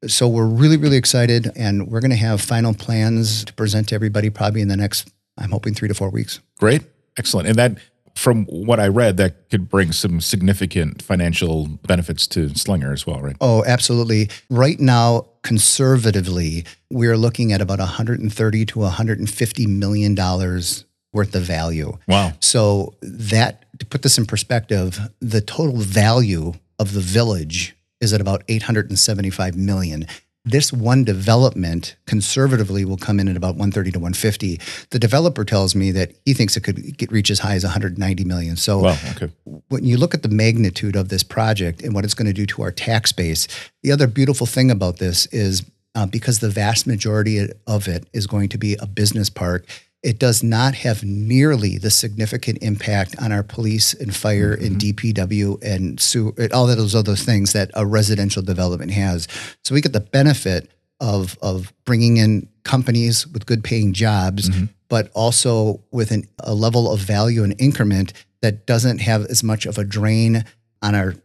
So 0.07 0.27
we're 0.27 0.45
really, 0.47 0.77
really 0.77 0.97
excited, 0.97 1.51
and 1.55 1.87
we're 1.87 2.01
going 2.01 2.11
to 2.11 2.17
have 2.17 2.41
final 2.41 2.73
plans 2.73 3.45
to 3.45 3.53
present 3.53 3.87
to 3.89 3.95
everybody 3.95 4.29
probably 4.29 4.61
in 4.61 4.67
the 4.67 4.75
next, 4.75 5.09
I'm 5.37 5.51
hoping, 5.51 5.73
three 5.73 5.87
to 5.87 5.93
four 5.93 6.09
weeks. 6.09 6.41
Great. 6.59 6.83
Excellent. 7.17 7.47
And 7.47 7.57
that, 7.57 7.77
from 8.15 8.45
what 8.45 8.81
I 8.81 8.89
read, 8.89 9.15
that 9.17 9.49
could 9.49 9.69
bring 9.69 9.93
some 9.93 10.19
significant 10.19 11.01
financial 11.01 11.67
benefits 11.87 12.27
to 12.27 12.49
Slinger 12.49 12.91
as 12.91 13.07
well, 13.07 13.21
right? 13.21 13.37
Oh, 13.39 13.63
absolutely. 13.65 14.29
Right 14.49 14.79
now, 14.79 15.27
conservatively, 15.41 16.65
we're 16.91 17.17
looking 17.17 17.53
at 17.53 17.61
about 17.61 17.79
130 17.79 18.65
to 18.65 18.79
150 18.79 19.67
million 19.67 20.15
dollars 20.15 20.83
worth 21.13 21.33
of 21.35 21.43
value. 21.43 21.97
Wow. 22.07 22.33
So 22.39 22.95
that 23.01 23.65
to 23.79 23.85
put 23.85 24.01
this 24.01 24.17
in 24.17 24.25
perspective, 24.25 24.99
the 25.21 25.41
total 25.41 25.77
value 25.77 26.53
of 26.83 26.93
the 26.93 26.99
village 26.99 27.75
is 28.01 28.11
at 28.13 28.21
about 28.21 28.43
875 28.49 29.55
million. 29.55 30.05
This 30.45 30.73
one 30.73 31.05
development 31.05 31.95
conservatively 32.05 32.83
will 32.83 32.97
come 32.97 33.17
in 33.21 33.29
at 33.29 33.37
about 33.37 33.55
130 33.55 33.91
to 33.91 33.99
150. 33.99 34.59
The 34.89 34.99
developer 34.99 35.45
tells 35.45 35.73
me 35.73 35.91
that 35.91 36.11
he 36.25 36.33
thinks 36.33 36.57
it 36.57 36.61
could 36.65 36.97
get 36.97 37.09
reach 37.13 37.31
as 37.31 37.39
high 37.39 37.55
as 37.55 37.63
190 37.63 38.25
million. 38.25 38.57
So 38.57 38.79
Wow. 38.79 38.97
Okay. 39.11 39.31
when 39.69 39.85
you 39.85 39.95
look 39.95 40.13
at 40.13 40.21
the 40.21 40.27
magnitude 40.27 40.97
of 40.97 41.07
this 41.07 41.23
project 41.23 41.81
and 41.81 41.95
what 41.95 42.03
it's 42.03 42.13
going 42.13 42.27
to 42.27 42.33
do 42.33 42.45
to 42.47 42.61
our 42.61 42.71
tax 42.71 43.13
base, 43.13 43.47
the 43.83 43.91
other 43.93 44.05
beautiful 44.05 44.45
thing 44.45 44.69
about 44.69 44.97
this 44.97 45.27
is 45.27 45.63
uh, 45.95 46.05
because 46.05 46.39
the 46.39 46.49
vast 46.49 46.85
majority 46.85 47.47
of 47.65 47.87
it 47.87 48.05
is 48.11 48.27
going 48.27 48.49
to 48.49 48.57
be 48.57 48.75
a 48.81 48.85
business 48.85 49.29
park, 49.29 49.65
it 50.03 50.19
does 50.19 50.43
not 50.43 50.75
have 50.75 51.03
nearly 51.03 51.77
the 51.77 51.89
significant 51.89 52.57
impact 52.61 53.15
on 53.21 53.31
our 53.31 53.41
police 53.43 53.93
and 53.93 54.13
fire 54.15 54.53
and 54.53 54.77
DPW 54.79 55.63
and 55.63 55.99
sewer, 55.99 56.33
all 56.53 56.67
those 56.67 56.93
other 56.93 57.15
things 57.15 57.53
that 57.53 57.71
a 57.73 57.85
residential 57.85 58.41
development 58.43 58.91
has. 58.91 59.27
So 59.63 59.73
we 59.73 59.81
get 59.81 59.93
the 59.93 60.01
benefit 60.01 60.69
of 60.99 61.37
of 61.41 61.73
bringing 61.85 62.17
in 62.17 62.47
companies 62.63 63.25
with 63.27 63.45
good 63.45 63.63
paying 63.63 63.93
jobs, 63.93 64.49
but 64.89 65.09
also 65.13 65.81
with 65.91 66.11
an, 66.11 66.27
a 66.39 66.53
level 66.53 66.91
of 66.91 66.99
value 66.99 67.43
and 67.43 67.55
increment 67.59 68.13
that 68.41 68.65
doesn't 68.67 68.99
have 68.99 69.25
as 69.25 69.41
much 69.43 69.65
of 69.65 69.77
a 69.77 69.83
drain 69.83 70.43
on 70.81 70.95
our 70.95 71.15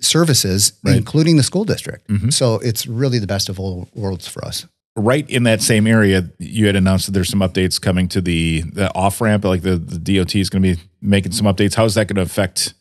services, 0.00 0.72
Right. 0.82 0.96
including 0.96 1.36
the 1.36 1.42
school 1.42 1.64
district. 1.64 2.08
Mhm. 2.08 2.32
So 2.32 2.54
it's 2.56 2.86
really 2.86 3.18
the 3.18 3.26
best 3.26 3.48
of 3.48 3.60
all 3.60 3.88
worlds 3.94 4.26
for 4.26 4.44
us. 4.44 4.66
Right 4.94 5.28
in 5.30 5.44
that 5.44 5.62
same 5.62 5.86
area, 5.86 6.30
you 6.38 6.66
had 6.66 6.76
announced 6.76 7.06
that 7.06 7.12
there's 7.12 7.30
some 7.30 7.40
updates 7.40 7.80
coming 7.80 8.08
to 8.08 8.20
the 8.20 8.60
the 8.60 8.94
off 8.94 9.20
ramp. 9.20 9.44
Like 9.44 9.62
the, 9.62 9.76
the 9.76 9.98
DOT 9.98 10.34
is 10.34 10.50
going 10.50 10.62
to 10.62 10.76
be 10.76 10.82
making 11.00 11.32
some 11.32 11.46
updates. 11.46 11.74
How 11.74 11.84
is 11.84 11.94
that 11.94 12.08
going 12.08 12.16
to 12.16 12.22
affect 12.22 12.74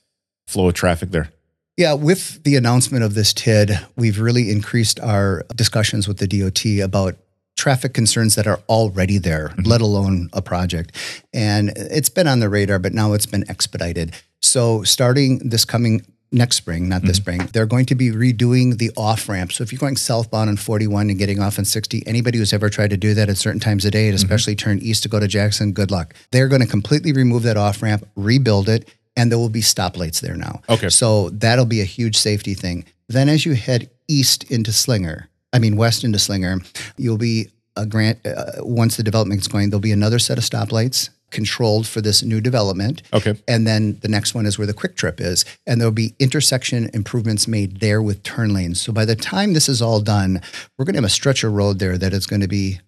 flow 0.48 0.68
of 0.68 0.74
traffic 0.74 1.12
there? 1.12 1.32
Yeah, 1.78 1.94
with 1.94 2.44
the 2.44 2.58
announcement 2.58 3.04
of 3.04 3.14
this 3.14 3.34
TID, 3.34 3.80
we've 3.96 4.20
really 4.20 4.52
increased 4.52 5.00
our 5.00 5.46
discussions 5.56 6.08
with 6.08 6.18
the 6.18 6.28
DOT 6.28 6.86
about 6.86 7.16
traffic 7.58 7.94
concerns 7.94 8.36
that 8.36 8.48
are 8.48 8.60
already 8.68 9.18
there, 9.18 9.50
mm-hmm. 9.50 9.64
let 9.64 9.82
alone 9.82 10.30
a 10.34 10.42
project. 10.42 10.96
And 11.34 11.72
it's 11.76 12.10
been 12.10 12.28
on 12.28 12.40
the 12.40 12.50
radar, 12.50 12.80
but 12.80 12.94
now 12.94 13.14
it's 13.14 13.26
been 13.26 13.50
expedited. 13.50 14.14
So 14.42 14.84
starting 14.84 15.40
this 15.50 15.66
coming 15.66 16.06
next 16.32 16.56
spring, 16.56 16.88
not 16.88 17.02
this 17.02 17.18
spring, 17.18 17.50
they're 17.54 17.66
going 17.66 17.86
to 17.86 17.96
be 17.96 18.10
redoing 18.10 18.78
the 18.78 18.92
off 18.96 19.28
ramp. 19.28 19.52
So 19.52 19.64
if 19.64 19.72
you're 19.72 19.80
going 19.80 19.98
southbound 19.98 20.50
on 20.50 20.58
41 20.58 21.10
and 21.10 21.20
getting 21.20 21.40
off 21.40 21.60
on 21.60 21.66
60, 21.66 22.04
anybody 22.08 22.38
who's 22.38 22.54
ever 22.54 22.70
tried 22.70 22.92
to 22.92 22.98
do 22.98 23.14
that 23.14 23.30
at 23.30 23.38
certain 23.38 23.60
times 23.60 23.86
of 23.86 23.92
day, 23.92 24.08
and 24.08 24.16
especially 24.16 24.56
turn 24.56 24.80
east 24.80 25.04
to 25.04 25.10
go 25.10 25.20
to 25.20 25.28
Jackson, 25.28 25.74
good 25.74 25.92
luck. 25.92 26.16
They're 26.32 26.48
going 26.48 26.62
to 26.62 26.68
completely 26.68 27.12
remove 27.12 27.44
that 27.44 27.58
off 27.58 27.82
ramp, 27.82 28.08
rebuild 28.16 28.70
it, 28.70 28.90
and 29.18 29.30
there 29.30 29.40
will 29.40 29.50
be 29.50 29.62
stoplights 29.62 30.22
there 30.22 30.36
now. 30.36 30.62
Okay. 30.70 30.90
So 30.90 31.30
that'll 31.30 31.66
be 31.66 31.82
a 31.82 31.86
huge 31.86 32.16
safety 32.16 32.54
thing. 32.54 32.86
Then 33.10 33.28
as 33.28 33.46
you 33.46 33.56
head 33.56 33.90
east 34.08 34.50
into 34.50 34.72
Slinger, 34.72 35.28
I 35.52 35.60
mean 35.60 35.76
west 35.76 36.04
into 36.04 36.18
Slinger, 36.18 36.60
you'll 36.98 37.18
be 37.18 37.50
a 37.76 37.86
grant 37.86 38.26
uh, 38.26 38.52
once 38.60 38.98
the 38.98 39.04
development 39.04 39.42
is 39.42 39.48
going, 39.48 39.70
there'll 39.70 39.82
be 39.82 39.92
another 39.92 40.20
set 40.20 40.38
of 40.38 40.44
stoplights 40.46 41.10
controlled 41.32 41.88
for 41.88 42.02
this 42.02 42.22
new 42.24 42.40
development. 42.42 43.02
Okay. 43.14 43.36
And 43.48 43.66
then 43.66 43.98
the 44.02 44.08
next 44.08 44.36
one 44.36 44.46
is 44.46 44.58
where 44.58 44.68
the 44.68 44.74
Kwik 44.74 44.96
Trip 44.96 45.20
is. 45.20 45.44
And 45.66 45.80
there'll 45.82 45.92
be 45.92 46.14
intersection 46.20 46.90
improvements 46.94 47.48
made 47.48 47.80
there 47.80 48.02
with 48.02 48.22
turn 48.24 48.54
lanes. 48.54 48.80
So 48.80 48.94
by 48.94 49.06
the 49.06 49.16
time 49.16 49.54
this 49.54 49.68
is 49.70 49.82
all 49.82 50.00
done, 50.02 50.42
we're 50.78 50.86
going 50.86 50.94
to 50.94 51.00
have 51.00 51.06
a 51.06 51.10
stretch 51.10 51.44
of 51.44 51.54
road 51.54 51.80
there 51.80 51.98
that 51.98 52.14
is 52.14 52.28
going 52.28 52.42
to 52.42 52.48
be 52.48 52.80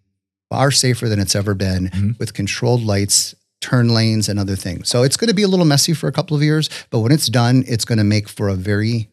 far 0.49 0.69
safer 0.71 1.09
than 1.09 1.19
it's 1.19 1.35
ever 1.35 1.53
been 1.55 1.89
Mhm. 1.89 2.19
with 2.19 2.33
controlled 2.33 2.83
lights, 2.83 3.33
turn 3.61 3.89
lanes, 3.89 4.29
and 4.29 4.37
other 4.39 4.55
things. 4.55 4.89
So 4.89 5.03
it's 5.03 5.17
going 5.17 5.29
to 5.29 5.33
be 5.33 5.43
a 5.43 5.47
little 5.47 5.65
messy 5.65 5.93
for 5.93 6.07
a 6.07 6.11
couple 6.11 6.35
of 6.37 6.43
years, 6.43 6.69
but 6.91 6.99
when 6.99 7.11
it's 7.11 7.27
done, 7.27 7.63
it's 7.67 7.85
going 7.85 7.97
to 7.97 8.03
make 8.03 8.27
for 8.29 8.49
a 8.49 8.55
very, 8.55 9.09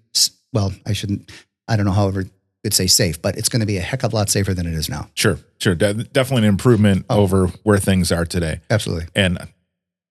well, 0.53 0.73
I 0.85 0.93
shouldn't, 0.93 1.31
I 1.69 1.77
don't 1.77 1.87
know, 1.87 1.93
however, 1.93 2.27
it's 2.63 2.77
say 2.77 2.87
safe, 2.87 3.21
but 3.21 3.37
it's 3.37 3.49
going 3.49 3.61
to 3.61 3.67
be 3.67 3.79
a 3.79 3.81
heck 3.81 4.03
of 4.03 4.13
a 4.13 4.17
lot 4.17 4.29
safer 4.29 4.55
than 4.55 4.67
it 4.67 4.75
is 4.75 4.89
now. 4.89 5.09
Sure. 5.15 5.39
Sure. 5.59 5.75
De- 5.75 5.95
definitely 5.95 6.47
an 6.47 6.53
improvement 6.53 7.07
oh. 7.09 7.21
over 7.21 7.47
where 7.63 7.79
things 7.79 8.13
are 8.13 8.27
today. 8.27 8.61
Absolutely. 8.69 9.07
And 9.15 9.39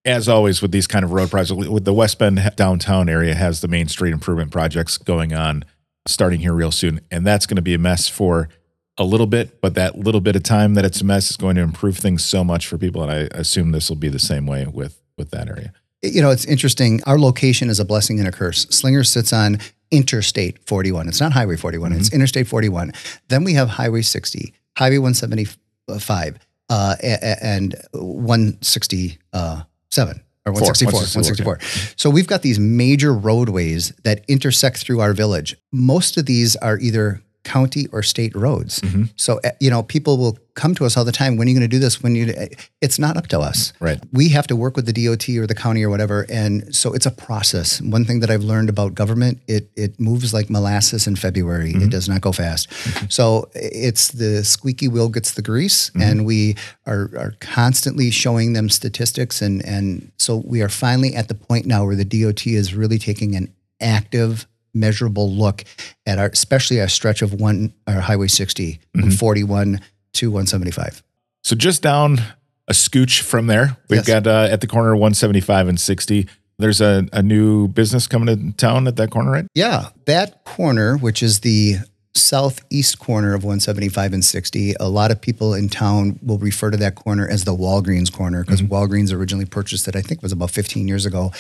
as 0.06 0.28
always 0.28 0.62
with 0.62 0.72
these 0.72 0.88
kind 0.88 1.06
of 1.06 1.12
road 1.12 1.30
projects, 1.30 1.52
with 1.52 1.86
the 1.86 1.94
West 1.94 2.18
Bend 2.20 2.40
downtown 2.56 3.10
area 3.10 3.36
has 3.36 3.62
the 3.62 3.68
Main 3.68 3.88
Street 3.88 4.12
improvement 4.12 4.52
projects 4.52 4.98
going 4.98 5.34
on 5.34 5.64
starting 6.08 6.40
here 6.40 6.54
real 6.54 6.72
soon. 6.72 7.02
And 7.12 7.26
that's 7.26 7.46
going 7.46 7.58
to 7.58 7.62
be 7.62 7.74
a 7.74 7.80
mess 7.80 8.08
for 8.08 8.50
a 8.98 9.04
little 9.04 9.28
bit, 9.28 9.62
but 9.62 9.76
that 9.76 9.98
little 9.98 10.22
bit 10.22 10.36
of 10.36 10.44
time 10.44 10.74
that 10.74 10.86
it's 10.86 11.02
a 11.02 11.06
mess 11.06 11.30
is 11.30 11.38
going 11.38 11.56
to 11.56 11.62
improve 11.62 11.98
things 11.98 12.24
so 12.26 12.44
much 12.44 12.68
for 12.68 12.78
people. 12.78 13.02
And 13.04 13.12
I 13.12 13.38
assume 13.38 13.72
this 13.72 13.90
will 13.90 13.98
be 13.98 14.10
the 14.10 14.20
same 14.20 14.46
way 14.46 14.66
with 14.66 15.02
with 15.18 15.32
that 15.32 15.48
area. 15.50 15.74
You 16.02 16.22
know, 16.22 16.32
it's 16.32 16.46
interesting. 16.46 17.02
Our 17.06 17.20
location 17.20 17.70
is 17.70 17.80
a 17.80 17.86
blessing 17.86 18.20
and 18.20 18.28
a 18.28 18.32
curse. 18.32 18.66
Slinger 18.70 19.04
sits 19.04 19.34
on 19.34 19.60
Interstate 19.92 20.60
41. 20.68 21.08
It's 21.08 21.22
not 21.22 21.34
Highway 21.34 21.56
41, 21.56 21.94
it's 21.94 22.14
Interstate 22.14 22.48
41. 22.48 22.92
Then 23.28 23.44
we 23.44 23.54
have 23.54 23.70
Highway 23.70 24.02
60, 24.02 24.54
Highway 24.78 24.98
175, 24.98 26.38
uh, 26.70 26.96
and 27.42 27.76
167 27.94 30.24
or 30.46 30.54
164, 30.54 30.94
164, 30.94 31.54
164. 31.54 31.94
So 31.98 32.10
we've 32.10 32.28
got 32.28 32.42
these 32.42 32.60
major 32.60 33.14
roadways 33.14 33.94
that 34.04 34.24
intersect 34.28 34.78
through 34.78 35.02
our 35.02 35.14
village. 35.14 35.56
Most 35.72 36.18
of 36.18 36.26
these 36.26 36.56
are 36.58 36.78
either 36.80 37.22
county 37.44 37.88
or 37.92 38.04
state 38.04 38.36
roads. 38.36 38.82
Mm-hmm. 38.82 39.04
So, 39.16 39.40
uh, 39.44 39.52
you 39.60 39.70
know, 39.70 39.82
people 39.84 40.18
will 40.18 40.38
come 40.56 40.76
to 40.76 40.86
us 40.86 40.98
all 40.98 41.06
the 41.06 41.12
time. 41.12 41.38
When 41.38 41.48
are 41.48 41.52
you 41.52 41.56
going 41.58 41.70
to 41.70 41.74
do 41.74 41.80
this? 41.80 42.04
When 42.04 42.14
you, 42.16 42.34
eh, 42.36 42.48
it's 42.82 43.00
not 43.00 43.16
up 43.16 43.28
to 43.28 43.40
us 43.40 43.72
Right. 43.80 44.00
we 44.12 44.30
have 44.30 44.46
to 44.48 44.56
work 44.56 44.76
with 44.76 44.86
the 44.86 44.94
DOT 44.94 45.30
or 45.38 45.48
the 45.48 45.56
county 45.56 45.84
or 45.84 45.90
whatever, 45.90 46.26
and 46.30 46.76
so 46.76 46.92
it's 46.94 47.06
a 47.06 47.12
process. 47.12 47.82
One 47.82 48.04
thing 48.04 48.20
that 48.20 48.30
I've 48.30 48.44
learned 48.44 48.70
about 48.70 48.94
government, 48.94 49.40
it 49.48 49.72
it 49.76 50.00
moves 50.00 50.34
like 50.34 50.50
molasses 50.50 51.08
in 51.08 51.16
February. 51.16 51.72
It 51.72 51.76
mm-hmm. 51.76 51.90
does 51.90 52.10
not 52.10 52.22
go 52.22 52.32
fast. 52.32 52.70
Mm-hmm. 52.70 53.06
So 53.10 53.50
eh, 53.56 53.70
it's 53.72 54.10
the 54.10 54.44
squeaky 54.44 54.88
wheel 54.88 55.10
gets 55.10 55.34
the 55.34 55.42
grease, 55.42 55.92
and 56.00 56.26
we 56.26 56.56
are 56.86 57.10
are 57.18 57.34
constantly 57.40 58.12
showing 58.12 58.54
them 58.54 58.70
statistics, 58.70 59.42
and 59.42 59.66
and 59.66 60.12
so 60.18 60.38
we 60.46 60.62
are 60.62 60.70
finally 60.70 61.16
at 61.16 61.30
the 61.30 61.36
point 61.36 61.66
now 61.66 61.86
where 61.86 61.96
the 61.96 62.06
DOT 62.06 62.46
is 62.48 62.76
really 62.76 63.00
taking 63.00 63.36
an 63.36 63.54
active 63.80 64.46
measurable 64.74 65.32
look 65.32 65.64
at 66.06 66.20
our 66.20 66.28
especially 66.28 66.80
our 66.80 66.88
stretch 66.88 67.22
of 67.22 67.34
one 67.34 67.74
our 67.88 68.02
highway 68.02 68.28
60 68.28 68.80
from 68.94 69.02
mm-hmm. 69.02 69.10
41 69.12 69.82
to 70.14 70.32
175 70.32 71.04
So 71.44 71.56
just 71.56 71.82
down 71.82 72.20
a 72.68 72.74
scooch 72.74 73.22
from 73.22 73.48
there, 73.48 73.78
we've 73.90 73.98
Yes. 73.98 74.08
got 74.08 74.28
uh, 74.28 74.48
at 74.52 74.62
the 74.62 74.68
corner 74.68 74.94
of 74.94 75.00
175 75.00 75.68
and 75.68 75.80
60. 75.80 76.28
There's 76.60 76.82
a, 76.82 77.08
a 77.12 77.24
new 77.24 77.68
business 77.68 78.06
coming 78.06 78.52
to 78.52 78.58
town 78.58 78.88
at 78.88 78.96
that 78.98 79.10
corner, 79.10 79.32
right? 79.32 79.46
Yeah, 79.56 79.90
that 80.06 80.44
corner, 80.46 80.98
which 80.98 81.24
is 81.24 81.40
the 81.40 81.78
southeast 82.16 83.00
corner 83.00 83.34
of 83.34 83.44
175 83.44 84.14
and 84.14 84.24
60. 84.26 84.74
A 84.80 84.90
lot 84.90 85.10
of 85.10 85.22
people 85.22 85.54
in 85.54 85.70
town 85.70 86.20
will 86.22 86.38
refer 86.38 86.70
to 86.70 86.78
that 86.78 86.96
corner 86.96 87.28
as 87.28 87.46
the 87.46 87.56
Walgreens 87.56 88.12
corner 88.12 88.44
because 88.44 88.62
mm-hmm. 88.62 88.74
Walgreens 88.74 89.14
originally 89.14 89.46
purchased 89.46 89.88
it, 89.88 89.96
I 89.96 90.02
think 90.02 90.20
it 90.20 90.24
was 90.24 90.32
about 90.32 90.52
15 90.52 90.88
years 90.88 91.06
ago. 91.06 91.32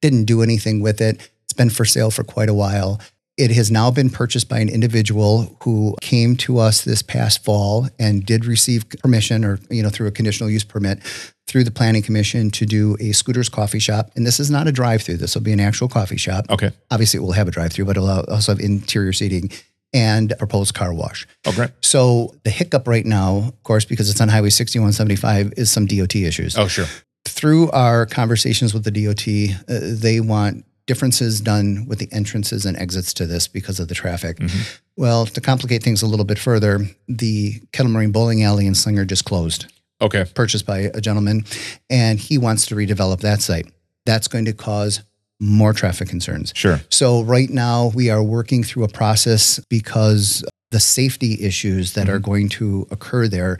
Didn't 0.00 0.24
do 0.24 0.42
anything 0.42 0.80
with 0.80 1.00
it. 1.00 1.30
It's 1.52 1.58
been 1.58 1.68
for 1.68 1.84
sale 1.84 2.10
for 2.10 2.24
quite 2.24 2.48
a 2.48 2.54
while. 2.54 2.98
It 3.36 3.50
has 3.50 3.70
now 3.70 3.90
been 3.90 4.08
purchased 4.08 4.48
by 4.48 4.60
an 4.60 4.70
individual 4.70 5.54
who 5.64 5.94
came 6.00 6.34
to 6.36 6.58
us 6.58 6.80
this 6.80 7.02
past 7.02 7.44
fall 7.44 7.90
and 7.98 8.24
did 8.24 8.46
receive 8.46 8.88
permission 8.88 9.44
or, 9.44 9.58
you 9.68 9.82
know, 9.82 9.90
through 9.90 10.06
a 10.06 10.12
conditional 10.12 10.48
use 10.48 10.64
permit 10.64 11.00
through 11.46 11.64
the 11.64 11.70
planning 11.70 12.00
commission 12.00 12.50
to 12.52 12.64
do 12.64 12.96
a 13.00 13.12
Scooter's 13.12 13.50
coffee 13.50 13.78
shop. 13.78 14.12
And 14.16 14.26
this 14.26 14.40
is 14.40 14.50
not 14.50 14.66
a 14.66 14.72
drive 14.72 15.02
through. 15.02 15.18
This 15.18 15.34
will 15.34 15.42
be 15.42 15.52
an 15.52 15.60
actual 15.60 15.88
coffee 15.88 16.16
shop. 16.16 16.46
Okay. 16.48 16.70
Obviously, 16.90 17.18
it 17.18 17.20
will 17.20 17.32
have 17.32 17.48
a 17.48 17.50
drive 17.50 17.70
through, 17.70 17.84
but 17.84 17.98
it'll 17.98 18.08
also 18.08 18.52
have 18.52 18.60
interior 18.60 19.12
seating 19.12 19.50
and 19.92 20.32
a 20.32 20.36
proposed 20.36 20.72
car 20.72 20.94
wash. 20.94 21.26
Oh, 21.44 21.52
great. 21.52 21.70
So 21.82 22.34
the 22.44 22.50
hiccup 22.50 22.88
right 22.88 23.04
now, 23.04 23.36
of 23.48 23.62
course, 23.62 23.84
because 23.84 24.08
it's 24.08 24.22
on 24.22 24.30
Highway 24.30 24.48
6175, 24.48 25.52
is 25.58 25.70
some 25.70 25.84
DOT 25.84 26.14
issues. 26.14 26.56
Oh, 26.56 26.66
sure. 26.66 26.86
Through 27.28 27.70
our 27.72 28.06
conversations 28.06 28.72
with 28.72 28.84
the 28.84 28.90
DOT, 28.90 29.28
uh, 29.68 29.80
they 30.00 30.18
want 30.20 30.64
differences 30.86 31.40
done 31.40 31.86
with 31.86 31.98
the 31.98 32.08
entrances 32.12 32.66
and 32.66 32.76
exits 32.76 33.14
to 33.14 33.26
this 33.26 33.48
because 33.48 33.78
of 33.78 33.88
the 33.88 33.94
traffic. 33.94 34.38
Mm-hmm. 34.38 34.60
Well, 34.96 35.26
to 35.26 35.40
complicate 35.40 35.82
things 35.82 36.02
a 36.02 36.06
little 36.06 36.24
bit 36.24 36.38
further, 36.38 36.80
the 37.08 37.60
Kettle 37.72 37.92
Moraine 37.92 38.12
Bowling 38.12 38.42
Alley 38.42 38.66
and 38.66 38.76
Slinger 38.76 39.04
just 39.04 39.24
closed 39.24 39.72
Okay. 40.00 40.24
purchased 40.34 40.66
by 40.66 40.90
a 40.92 41.00
gentleman, 41.00 41.44
and 41.88 42.18
he 42.18 42.36
wants 42.36 42.66
to 42.66 42.74
redevelop 42.74 43.20
that 43.20 43.40
site. 43.40 43.70
That's 44.04 44.26
going 44.26 44.46
to 44.46 44.52
cause 44.52 45.00
more 45.38 45.72
traffic 45.72 46.08
concerns. 46.08 46.52
Sure. 46.56 46.80
So, 46.90 47.22
right 47.22 47.48
now, 47.48 47.92
we 47.94 48.10
are 48.10 48.22
working 48.22 48.64
through 48.64 48.84
a 48.84 48.88
process 48.88 49.60
because 49.68 50.44
the 50.72 50.80
safety 50.80 51.40
issues 51.40 51.92
that 51.92 52.08
are 52.08 52.16
mm-hmm. 52.16 52.30
going 52.30 52.48
to 52.48 52.86
occur 52.90 53.28
there. 53.28 53.58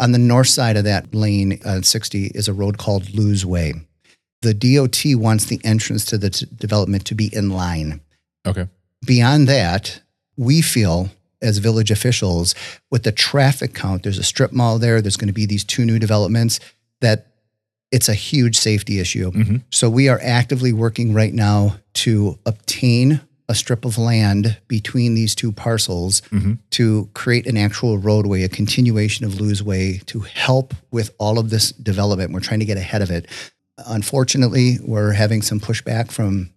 On 0.00 0.10
the 0.10 0.18
north 0.18 0.48
side 0.48 0.76
of 0.76 0.84
that 0.84 1.14
lane 1.14 1.60
on 1.64 1.84
60 1.84 2.32
is 2.34 2.48
a 2.48 2.52
road 2.52 2.78
called 2.78 3.14
Lose 3.14 3.46
Way. 3.46 3.74
The 4.44 4.54
DOT 4.54 5.16
wants 5.20 5.46
the 5.46 5.60
entrance 5.64 6.04
to 6.06 6.18
the 6.18 6.30
t- 6.30 6.46
development 6.54 7.04
to 7.06 7.14
be 7.14 7.34
in 7.34 7.48
line. 7.50 8.00
Okay. 8.46 8.68
Beyond 9.06 9.48
that, 9.48 10.00
we 10.36 10.60
feel 10.62 11.08
as 11.40 11.58
village 11.58 11.90
officials 11.90 12.54
with 12.90 13.02
the 13.04 13.12
traffic 13.12 13.74
count, 13.74 14.02
there's 14.02 14.18
a 14.18 14.22
strip 14.22 14.52
mall 14.52 14.78
there, 14.78 15.00
there's 15.02 15.16
going 15.16 15.28
to 15.28 15.32
be 15.34 15.46
these 15.46 15.64
two 15.64 15.84
new 15.84 15.98
developments, 15.98 16.60
that 17.00 17.26
it's 17.90 18.08
a 18.08 18.14
huge 18.14 18.56
safety 18.56 18.98
issue. 18.98 19.30
Mhm. 19.30 19.62
So 19.70 19.88
we 19.90 20.08
are 20.08 20.20
actively 20.22 20.72
working 20.72 21.12
right 21.12 21.32
now 21.34 21.76
to 22.04 22.38
obtain 22.44 23.20
a 23.48 23.54
strip 23.54 23.84
of 23.84 23.98
land 23.98 24.56
between 24.68 25.14
these 25.14 25.34
two 25.34 25.52
parcels 25.52 26.22
Mhm. 26.32 26.58
to 26.70 27.10
create 27.12 27.46
an 27.46 27.58
actual 27.58 27.98
roadway, 27.98 28.42
a 28.42 28.48
continuation 28.48 29.26
of 29.26 29.38
Lose 29.38 29.62
Way 29.62 30.00
to 30.06 30.20
help 30.20 30.74
with 30.90 31.10
all 31.18 31.38
of 31.38 31.50
this 31.50 31.70
development. 31.70 32.32
We're 32.32 32.40
trying 32.40 32.60
to 32.60 32.66
get 32.66 32.78
ahead 32.78 33.02
of 33.02 33.10
it. 33.10 33.26
Unfortunately, 33.78 34.78
we're 34.82 35.12
having 35.12 35.42
some 35.42 35.60
pushback 35.60 36.10
from 36.10 36.50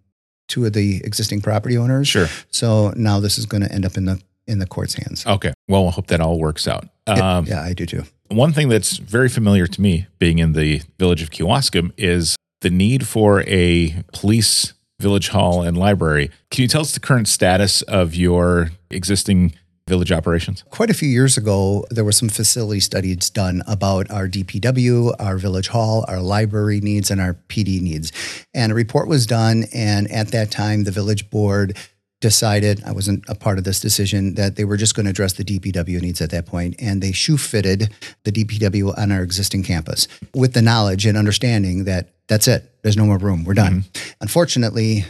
two 0.48 0.66
of 0.66 0.74
the 0.74 1.02
existing 1.04 1.42
property 1.42 1.78
owners. 1.78 2.08
Sure. 2.08 2.28
So 2.52 2.94
now 2.96 3.20
this 3.20 3.38
is 3.38 3.46
going 3.46 3.64
to 3.64 3.72
end 3.72 3.86
up 3.86 3.98
in 3.98 4.06
the 4.06 4.22
in 4.48 4.60
the 4.60 4.66
court's 4.66 4.94
hands. 4.94 5.26
Okay. 5.26 5.54
Well, 5.68 5.88
I 5.88 5.92
hope 5.92 6.08
that 6.08 6.22
all 6.22 6.40
works 6.40 6.68
out. 6.68 6.86
Um, 7.06 7.46
yeah, 7.46 7.62
I 7.62 7.74
do 7.74 7.86
too. 7.86 8.04
One 8.30 8.54
thing 8.54 8.70
that's 8.70 8.98
very 8.98 9.30
familiar 9.30 9.68
to 9.68 9.82
me, 9.82 10.08
being 10.20 10.40
in 10.40 10.54
the 10.54 10.82
village 11.00 11.22
of 11.22 11.32
Kewaskum, 11.32 11.92
is 11.98 12.36
the 12.62 12.70
need 12.70 13.08
for 13.08 13.44
a 13.44 14.04
police 14.14 14.74
village 15.00 15.30
hall 15.30 15.62
and 15.62 15.78
library. 15.78 16.32
Can 16.50 16.64
you 16.64 16.68
tell 16.68 16.82
us 16.82 16.94
the 16.94 17.00
current 17.00 17.28
status 17.28 17.82
of 17.84 18.16
your 18.16 18.72
existing 18.90 19.54
village 19.88 20.12
operations? 20.12 20.64
Quite 20.70 20.90
a 20.90 20.94
few 20.94 21.10
years 21.10 21.38
ago, 21.38 21.86
there 21.90 22.04
were 22.04 22.12
some 22.12 22.30
facility 22.30 22.80
studies 22.80 23.30
done 23.30 23.64
about 23.68 24.12
our 24.12 24.28
DPW, 24.28 25.16
our 25.20 25.38
village 25.38 25.70
hall, 25.70 26.06
our 26.08 26.22
library 26.22 26.80
needs, 26.82 27.10
and 27.10 27.20
our 27.20 27.36
PD 27.48 27.82
needs. 27.82 28.12
And 28.54 28.72
a 28.72 28.76
report 28.76 29.08
was 29.08 29.26
done. 29.26 29.66
And 29.74 30.12
at 30.12 30.30
that 30.30 30.52
time, 30.52 30.84
the 30.84 30.92
village 30.92 31.30
board 31.30 31.78
decided, 32.20 32.84
I 32.84 32.92
wasn't 32.92 33.24
a 33.28 33.36
part 33.36 33.58
of 33.60 33.64
this 33.64 33.80
decision, 33.80 34.36
that 34.36 34.56
they 34.56 34.66
were 34.66 34.78
just 34.78 34.96
going 34.96 35.06
to 35.06 35.12
address 35.12 35.34
the 35.34 35.44
DPW 35.44 36.02
needs 36.02 36.20
at 36.20 36.32
that 36.32 36.46
point, 36.46 36.76
And 36.80 37.02
they 37.02 37.12
shoe 37.12 37.38
fitted 37.38 37.94
the 38.24 38.32
DPW 38.32 38.98
on 38.98 39.12
our 39.12 39.22
existing 39.22 39.64
campus 39.64 40.08
with 40.34 40.54
the 40.54 40.62
knowledge 40.62 41.06
and 41.06 41.18
understanding 41.18 41.84
that 41.86 42.10
that's 42.28 42.48
it. 42.48 42.72
There's 42.82 42.98
no 42.98 43.06
more 43.06 43.18
room. 43.18 43.44
We're 43.44 43.54
done. 43.54 43.82
Mm-hmm. 43.82 44.12
Unfortunately, 44.22 45.06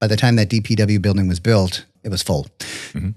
by 0.00 0.06
the 0.06 0.16
time 0.16 0.36
that 0.36 0.48
DPW 0.48 1.02
building 1.02 1.26
was 1.26 1.40
built, 1.40 1.84
it 2.04 2.10
was 2.10 2.22
full. 2.22 2.46
Mm-hmm. 2.92 3.10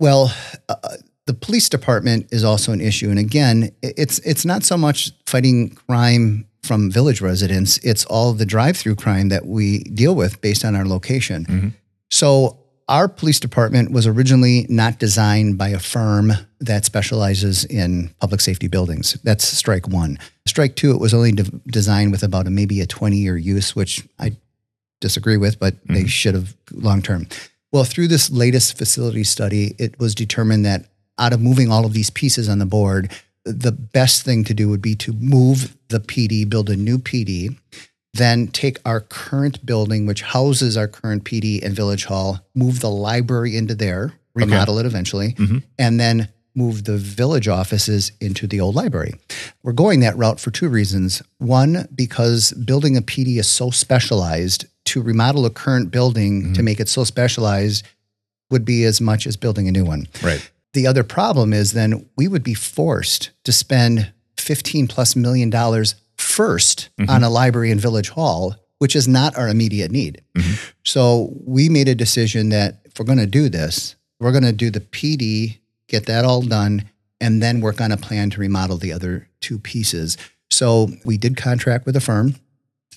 Well, 0.00 0.34
uh, 0.68 0.74
uh, 0.82 0.96
the 1.26 1.34
police 1.34 1.68
department 1.68 2.26
is 2.32 2.42
also 2.42 2.72
an 2.72 2.80
issue, 2.80 3.10
and 3.10 3.18
again, 3.18 3.70
it's 3.82 4.18
it's 4.20 4.44
not 4.44 4.64
so 4.64 4.76
much 4.76 5.12
fighting 5.26 5.70
crime 5.86 6.46
from 6.64 6.90
village 6.90 7.20
residents; 7.20 7.76
it's 7.78 8.04
all 8.06 8.32
the 8.32 8.46
drive-through 8.46 8.96
crime 8.96 9.28
that 9.28 9.46
we 9.46 9.80
deal 9.84 10.16
with 10.16 10.40
based 10.40 10.64
on 10.64 10.74
our 10.74 10.84
location. 10.84 11.44
Mm-hmm. 11.44 11.68
So. 12.10 12.56
Our 12.88 13.06
police 13.06 13.38
department 13.38 13.92
was 13.92 14.08
originally 14.08 14.66
not 14.68 14.98
designed 14.98 15.56
by 15.56 15.68
a 15.68 15.78
firm 15.78 16.32
that 16.58 16.84
specializes 16.84 17.64
in 17.64 18.12
public 18.20 18.40
safety 18.40 18.66
buildings. 18.66 19.16
That's 19.22 19.46
strike 19.46 19.86
one. 19.86 20.18
Strike 20.44 20.74
two, 20.74 20.90
it 20.90 20.98
was 20.98 21.14
only 21.14 21.30
de- 21.30 21.44
designed 21.68 22.10
with 22.10 22.24
about 22.24 22.48
a, 22.48 22.50
maybe 22.50 22.80
a 22.80 22.86
20 22.88 23.16
year 23.16 23.36
use, 23.36 23.76
which 23.76 24.04
I 24.18 24.32
disagree 25.00 25.36
with, 25.36 25.60
but 25.60 25.76
they 25.86 26.00
mm-hmm. 26.00 26.06
should 26.06 26.34
have 26.34 26.56
long 26.72 27.00
term. 27.00 27.28
Well, 27.72 27.84
through 27.84 28.08
this 28.08 28.30
latest 28.30 28.76
facility 28.76 29.24
study, 29.24 29.74
it 29.78 29.98
was 29.98 30.14
determined 30.14 30.64
that 30.66 30.86
out 31.18 31.32
of 31.32 31.40
moving 31.40 31.70
all 31.70 31.84
of 31.84 31.92
these 31.92 32.10
pieces 32.10 32.48
on 32.48 32.58
the 32.58 32.66
board, 32.66 33.10
the 33.44 33.72
best 33.72 34.22
thing 34.22 34.44
to 34.44 34.54
do 34.54 34.68
would 34.68 34.82
be 34.82 34.94
to 34.96 35.12
move 35.12 35.76
the 35.88 36.00
PD, 36.00 36.48
build 36.48 36.68
a 36.68 36.76
new 36.76 36.98
PD, 36.98 37.56
then 38.12 38.48
take 38.48 38.78
our 38.84 39.00
current 39.00 39.64
building, 39.64 40.06
which 40.06 40.22
houses 40.22 40.76
our 40.76 40.88
current 40.88 41.24
PD 41.24 41.62
and 41.62 41.74
village 41.74 42.06
hall, 42.06 42.40
move 42.54 42.80
the 42.80 42.90
library 42.90 43.56
into 43.56 43.74
there, 43.74 44.14
remodel 44.34 44.78
it 44.78 44.86
eventually, 44.86 45.32
mm-hmm. 45.34 45.58
and 45.78 46.00
then 46.00 46.28
move 46.54 46.84
the 46.84 46.96
village 46.96 47.46
offices 47.46 48.10
into 48.20 48.46
the 48.46 48.60
old 48.60 48.74
library. 48.74 49.14
We're 49.62 49.72
going 49.72 50.00
that 50.00 50.16
route 50.16 50.40
for 50.40 50.50
two 50.50 50.68
reasons. 50.68 51.22
One, 51.38 51.86
because 51.94 52.52
building 52.52 52.96
a 52.96 53.02
PD 53.02 53.38
is 53.38 53.46
so 53.46 53.70
specialized, 53.70 54.66
to 54.90 55.02
remodel 55.02 55.46
a 55.46 55.50
current 55.50 55.90
building 55.90 56.42
to 56.42 56.48
mm-hmm. 56.48 56.64
make 56.64 56.80
it 56.80 56.88
so 56.88 57.04
specialized 57.04 57.86
would 58.50 58.64
be 58.64 58.84
as 58.84 59.00
much 59.00 59.26
as 59.26 59.36
building 59.36 59.68
a 59.68 59.72
new 59.72 59.84
one. 59.84 60.08
Right. 60.22 60.50
The 60.72 60.86
other 60.86 61.04
problem 61.04 61.52
is 61.52 61.72
then 61.72 62.08
we 62.16 62.28
would 62.28 62.42
be 62.42 62.54
forced 62.54 63.30
to 63.44 63.52
spend 63.52 64.12
15 64.36 64.88
plus 64.88 65.14
million 65.14 65.50
dollars 65.50 65.94
1st 66.18 66.88
mm-hmm. 66.98 67.10
on 67.10 67.24
a 67.24 67.30
library 67.30 67.70
and 67.70 67.80
village 67.80 68.10
hall, 68.10 68.56
which 68.78 68.94
is 68.94 69.08
not 69.08 69.36
our 69.36 69.48
immediate 69.48 69.90
need. 69.90 70.22
Mm-hmm. 70.36 70.54
So 70.84 71.32
we 71.44 71.68
made 71.68 71.88
a 71.88 71.94
decision 71.94 72.50
that 72.50 72.80
if 72.84 72.98
we're 72.98 73.06
going 73.06 73.18
to 73.18 73.26
do 73.26 73.48
this, 73.48 73.96
we're 74.18 74.32
going 74.32 74.44
to 74.44 74.52
do 74.52 74.70
the 74.70 74.80
PD, 74.80 75.58
get 75.88 76.06
that 76.06 76.24
all 76.24 76.42
done, 76.42 76.84
and 77.20 77.42
then 77.42 77.60
work 77.60 77.80
on 77.80 77.92
a 77.92 77.96
plan 77.96 78.30
to 78.30 78.40
remodel 78.40 78.76
the 78.76 78.92
other 78.92 79.28
two 79.40 79.58
pieces. 79.58 80.16
So 80.50 80.88
we 81.04 81.16
did 81.16 81.36
contract 81.36 81.86
with 81.86 81.96
a 81.96 82.00
firm. 82.00 82.34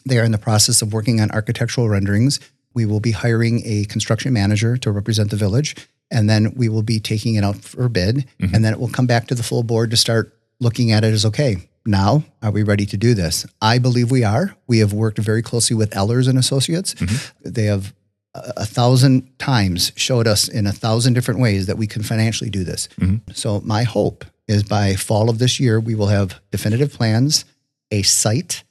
They 0.05 0.19
are 0.19 0.23
in 0.23 0.31
the 0.31 0.37
process 0.37 0.81
of 0.81 0.93
working 0.93 1.21
on 1.21 1.31
architectural 1.31 1.89
renderings. 1.89 2.39
We 2.73 2.85
will 2.85 2.99
be 2.99 3.11
hiring 3.11 3.61
a 3.65 3.85
construction 3.85 4.33
manager 4.33 4.77
to 4.77 4.91
represent 4.91 5.29
the 5.29 5.35
village, 5.35 5.75
and 6.11 6.29
then 6.29 6.53
we 6.55 6.69
will 6.69 6.83
be 6.83 6.99
taking 6.99 7.35
it 7.35 7.43
out 7.43 7.57
for 7.57 7.87
bid, 7.89 8.27
mm-hmm. 8.39 8.53
and 8.53 8.65
then 8.65 8.73
it 8.73 8.79
will 8.79 8.89
come 8.89 9.07
back 9.07 9.27
to 9.27 9.35
the 9.35 9.43
full 9.43 9.63
board 9.63 9.91
to 9.91 9.97
start 9.97 10.37
looking 10.59 10.91
at 10.91 11.03
it 11.03 11.13
as 11.13 11.25
okay. 11.25 11.57
Now, 11.85 12.23
are 12.41 12.51
we 12.51 12.63
ready 12.63 12.85
to 12.87 12.97
do 12.97 13.13
this? 13.13 13.45
I 13.61 13.77
believe 13.77 14.09
we 14.09 14.23
are. 14.23 14.55
We 14.67 14.79
have 14.79 14.93
worked 14.93 15.17
very 15.17 15.41
closely 15.41 15.75
with 15.75 15.91
Ehlers 15.91 16.29
and 16.29 16.37
Associates. 16.37 16.93
Mm-hmm. 16.95 17.49
They 17.49 17.65
have 17.65 17.93
a, 18.33 18.53
a 18.57 18.65
thousand 18.65 19.37
times 19.37 19.91
showed 19.95 20.27
us 20.27 20.47
in 20.47 20.65
a 20.65 20.71
thousand 20.71 21.13
different 21.13 21.41
ways 21.41 21.65
that 21.65 21.77
we 21.77 21.87
can 21.87 22.01
financially 22.01 22.49
do 22.49 22.63
this. 22.63 22.87
Mm-hmm. 22.99 23.31
So 23.33 23.61
my 23.61 23.83
hope 23.83 24.25
is 24.47 24.63
by 24.63 24.95
fall 24.95 25.29
of 25.29 25.39
this 25.39 25.59
year 25.59 25.79
we 25.79 25.95
will 25.95 26.07
have 26.07 26.39
definitive 26.51 26.93
plans, 26.93 27.45
a 27.91 28.01
site, 28.01 28.63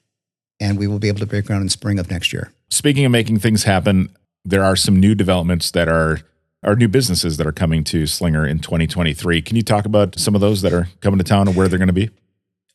and 0.63 0.79
we 0.79 0.87
will 0.87 0.99
be 0.99 1.09
able 1.09 1.19
to 1.19 1.27
break 1.27 1.47
ground 1.47 1.63
in 1.63 1.69
spring 1.69 1.99
of 1.99 2.11
next 2.11 2.33
year. 2.33 2.53
Speaking 2.71 3.05
of 3.05 3.13
making 3.13 3.41
things 3.41 3.65
happen, 3.65 4.09
there 4.45 4.65
are 4.65 4.77
some 4.77 4.99
new 4.99 5.15
developments 5.15 5.71
that 5.73 5.89
are 5.89 6.21
are 6.65 6.77
new 6.77 6.89
businesses 6.89 7.39
that 7.39 7.47
are 7.47 7.53
coming 7.53 7.83
to 7.83 8.07
Slinger 8.07 8.47
in 8.47 8.61
2023. 8.61 9.43
Can 9.43 9.57
you 9.57 9.65
talk 9.65 9.85
about 9.85 10.17
some 10.17 10.37
of 10.37 10.41
those 10.41 10.63
that 10.63 10.73
are 10.73 10.89
coming 11.01 11.19
to 11.19 11.25
town 11.25 11.49
and 11.49 11.57
where 11.57 11.67
they're 11.67 11.79
going 11.79 11.89
to 11.89 11.93
be? 11.93 12.09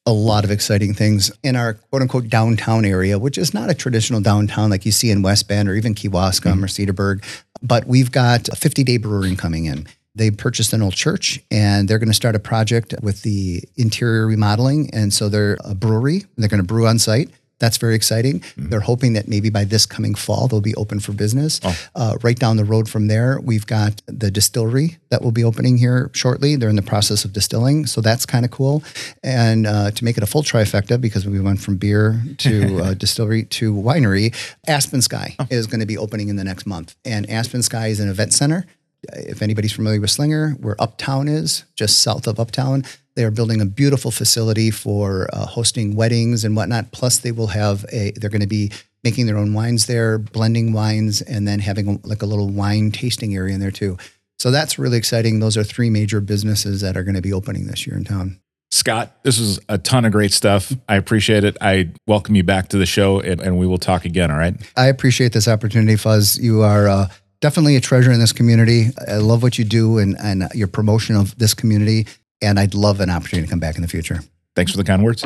a 0.07 0.13
lot 0.13 0.45
of 0.45 0.51
exciting 0.51 0.93
things 0.93 1.29
in 1.43 1.57
our 1.57 1.73
quote 1.73 2.01
unquote 2.01 2.29
downtown 2.29 2.85
area, 2.85 3.19
which 3.19 3.37
is 3.37 3.53
not 3.53 3.69
a 3.69 3.73
traditional 3.73 4.21
downtown 4.21 4.69
like 4.69 4.85
you 4.85 4.91
see 4.91 5.11
in 5.11 5.21
West 5.21 5.49
Bend 5.49 5.67
or 5.67 5.75
even 5.75 5.93
Kewaskum 5.93 6.53
mm-hmm. 6.53 6.63
or 6.63 6.67
Cedarburg. 6.67 7.23
But 7.61 7.87
we've 7.87 8.09
got 8.09 8.47
a 8.47 8.55
50 8.55 8.85
day 8.85 8.95
brewing 8.97 9.35
coming 9.35 9.65
in. 9.65 9.85
They 10.15 10.31
purchased 10.31 10.71
an 10.71 10.81
old 10.81 10.93
church 10.93 11.41
and 11.51 11.87
they're 11.87 11.99
going 11.99 12.07
to 12.07 12.15
start 12.15 12.35
a 12.35 12.39
project 12.39 12.95
with 13.03 13.21
the 13.23 13.63
interior 13.75 14.25
remodeling. 14.25 14.89
And 14.93 15.13
so 15.13 15.27
they're 15.27 15.57
a 15.65 15.75
brewery. 15.75 16.23
They're 16.37 16.49
going 16.49 16.61
to 16.61 16.65
brew 16.65 16.87
on 16.87 16.99
site. 16.99 17.29
That's 17.59 17.77
very 17.77 17.95
exciting. 17.95 18.43
They're 18.55 18.79
hoping 18.79 19.13
that 19.13 19.27
maybe 19.27 19.49
by 19.49 19.63
this 19.63 19.85
coming 19.85 20.15
fall 20.15 20.47
they'll 20.47 20.61
be 20.61 20.75
open 20.75 20.99
for 20.99 21.11
business. 21.11 21.59
Uh, 21.95 22.17
right 22.21 22.37
down 22.37 22.57
the 22.57 22.65
road 22.65 22.89
from 22.89 23.07
there, 23.07 23.39
we've 23.41 23.65
got 23.65 24.01
the 24.05 24.29
distillery 24.31 24.97
that 25.09 25.21
will 25.21 25.31
be 25.31 25.43
opening 25.43 25.77
here 25.77 26.11
shortly. 26.13 26.55
They're 26.55 26.69
in 26.69 26.75
the 26.75 26.81
process 26.81 27.25
of 27.25 27.33
distilling, 27.33 27.85
so 27.85 28.01
that's 28.01 28.25
kind 28.25 28.45
of 28.45 28.51
cool. 28.51 28.83
And 29.23 29.65
uh, 29.65 29.91
to 29.91 30.03
make 30.03 30.17
it 30.17 30.23
a 30.23 30.27
full 30.27 30.43
trifecta, 30.43 30.99
because 30.99 31.25
we 31.25 31.39
went 31.39 31.59
from 31.61 31.77
beer 31.77 32.21
to 32.39 32.79
uh, 32.83 32.93
distillery 32.93 33.43
to 33.43 33.73
winery, 33.73 34.35
Aspen 34.67 35.01
Sky 35.01 35.35
is 35.49 35.67
going 35.67 35.79
to 35.79 35.85
be 35.85 35.97
opening 35.97 36.29
in 36.29 36.35
the 36.35 36.43
next 36.43 36.65
month. 36.65 36.95
And 37.05 37.29
Aspen 37.29 37.63
Sky 37.63 37.87
is 37.87 37.99
an 37.99 38.09
event 38.09 38.33
center. 38.33 38.65
If 39.13 39.41
anybody's 39.41 39.73
familiar 39.73 40.01
with 40.01 40.09
Slinger, 40.09 40.51
where 40.59 40.75
Uptown 40.79 41.27
is, 41.27 41.63
just 41.75 42.01
south 42.01 42.27
of 42.27 42.39
Uptown, 42.39 42.83
they 43.15 43.23
are 43.23 43.31
building 43.31 43.61
a 43.61 43.65
beautiful 43.65 44.11
facility 44.11 44.69
for 44.71 45.29
uh, 45.33 45.45
hosting 45.45 45.95
weddings 45.95 46.43
and 46.43 46.55
whatnot. 46.55 46.91
Plus, 46.91 47.17
they 47.19 47.31
will 47.31 47.47
have 47.47 47.85
a. 47.91 48.11
They're 48.11 48.29
going 48.29 48.41
to 48.41 48.47
be 48.47 48.71
making 49.03 49.25
their 49.25 49.37
own 49.37 49.53
wines 49.53 49.85
there, 49.85 50.17
blending 50.17 50.73
wines, 50.73 51.21
and 51.21 51.47
then 51.47 51.59
having 51.59 51.87
a, 51.87 52.07
like 52.07 52.21
a 52.21 52.25
little 52.25 52.49
wine 52.49 52.91
tasting 52.91 53.35
area 53.35 53.53
in 53.53 53.59
there 53.59 53.71
too. 53.71 53.97
So 54.39 54.51
that's 54.51 54.77
really 54.77 54.97
exciting. 54.97 55.39
Those 55.39 55.57
are 55.57 55.63
three 55.63 55.89
major 55.89 56.21
businesses 56.21 56.81
that 56.81 56.95
are 56.95 57.03
going 57.03 57.15
to 57.15 57.21
be 57.21 57.33
opening 57.33 57.67
this 57.67 57.87
year 57.87 57.97
in 57.97 58.03
town. 58.03 58.39
Scott, 58.69 59.23
this 59.23 59.39
is 59.39 59.59
a 59.69 59.77
ton 59.77 60.03
of 60.03 60.11
great 60.11 60.33
stuff. 60.33 60.73
I 60.89 60.97
appreciate 60.97 61.43
it. 61.43 61.57
I 61.61 61.91
welcome 62.05 62.35
you 62.35 62.43
back 62.43 62.67
to 62.69 62.77
the 62.77 62.85
show 62.85 63.19
and, 63.19 63.39
and 63.39 63.57
we 63.57 63.65
will 63.65 63.77
talk 63.77 64.03
again. 64.03 64.29
All 64.29 64.37
right. 64.37 64.55
I 64.75 64.87
appreciate 64.87 65.31
this 65.31 65.47
opportunity, 65.47 65.95
Fuzz. 65.95 66.37
You 66.37 66.63
are 66.63 66.87
uh, 66.87 67.07
definitely 67.39 67.75
a 67.75 67.81
treasure 67.81 68.11
in 68.11 68.19
this 68.19 68.33
community. 68.33 68.87
I 69.07 69.17
love 69.17 69.43
what 69.43 69.57
you 69.57 69.65
do 69.65 69.97
and, 69.97 70.15
and 70.19 70.47
your 70.53 70.67
promotion 70.67 71.15
of 71.15 71.37
this 71.37 71.53
community. 71.53 72.07
And 72.41 72.59
I'd 72.59 72.75
love 72.75 72.99
an 72.99 73.09
opportunity 73.09 73.47
to 73.47 73.49
come 73.49 73.59
back 73.59 73.75
in 73.75 73.81
the 73.81 73.87
future. 73.87 74.19
Thanks 74.55 74.71
for 74.71 74.77
the 74.77 74.83
kind 74.83 75.03
words. 75.03 75.23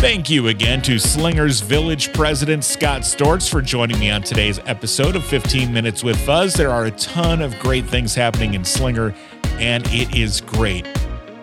Thank 0.00 0.30
you 0.30 0.48
again 0.48 0.82
to 0.82 0.98
Slingers 0.98 1.60
Village 1.60 2.12
President 2.12 2.62
Scott 2.62 3.02
Storts 3.02 3.50
for 3.50 3.60
joining 3.60 3.98
me 3.98 4.10
on 4.10 4.22
today's 4.22 4.60
episode 4.60 5.16
of 5.16 5.24
15 5.24 5.72
Minutes 5.72 6.04
with 6.04 6.16
Fuzz. 6.24 6.54
There 6.54 6.70
are 6.70 6.84
a 6.84 6.90
ton 6.92 7.42
of 7.42 7.58
great 7.58 7.86
things 7.86 8.14
happening 8.14 8.54
in 8.54 8.64
Slinger, 8.64 9.14
and 9.54 9.84
it 9.88 10.16
is 10.16 10.40
great 10.40 10.86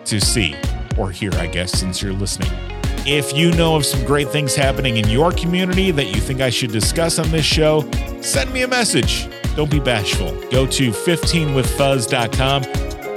to 0.06 0.20
see 0.20 0.56
or 0.96 1.10
hear, 1.10 1.32
I 1.34 1.46
guess, 1.46 1.72
since 1.72 2.00
you're 2.00 2.12
listening. 2.12 2.73
If 3.06 3.36
you 3.36 3.50
know 3.52 3.76
of 3.76 3.84
some 3.84 4.02
great 4.06 4.30
things 4.30 4.54
happening 4.54 4.96
in 4.96 5.08
your 5.10 5.30
community 5.30 5.90
that 5.90 6.06
you 6.06 6.22
think 6.22 6.40
I 6.40 6.48
should 6.48 6.72
discuss 6.72 7.18
on 7.18 7.30
this 7.30 7.44
show, 7.44 7.82
send 8.22 8.50
me 8.50 8.62
a 8.62 8.68
message. 8.68 9.28
Don't 9.56 9.70
be 9.70 9.78
bashful. 9.78 10.30
Go 10.50 10.66
to 10.66 10.90
15withfuzz.com 10.90 12.64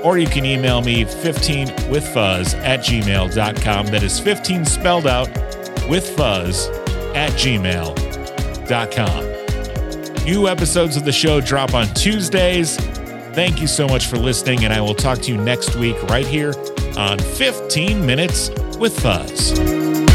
or 0.03 0.17
you 0.17 0.27
can 0.27 0.43
email 0.45 0.81
me 0.81 1.05
15withfuzz 1.05 2.53
at 2.55 2.81
gmail.com. 2.81 3.87
That 3.87 4.03
is 4.03 4.19
15 4.19 4.65
spelled 4.65 5.07
out 5.07 5.29
with 5.89 6.09
fuzz 6.17 6.67
at 7.15 7.31
gmail.com. 7.31 7.95
New 10.25 10.49
episodes 10.49 10.97
of 10.97 11.05
the 11.05 11.13
show 11.13 11.39
drop 11.39 11.73
on 11.73 11.87
Tuesdays. 11.93 12.75
Thank 13.33 13.61
you 13.61 13.67
so 13.67 13.87
much 13.87 14.07
for 14.07 14.17
listening, 14.17 14.65
and 14.65 14.73
I 14.73 14.81
will 14.81 14.95
talk 14.95 15.19
to 15.19 15.31
you 15.31 15.37
next 15.37 15.77
week 15.77 16.01
right 16.03 16.27
here 16.27 16.53
on 16.97 17.19
15 17.19 18.05
Minutes 18.05 18.49
with 18.79 18.99
Fuzz. 18.99 20.06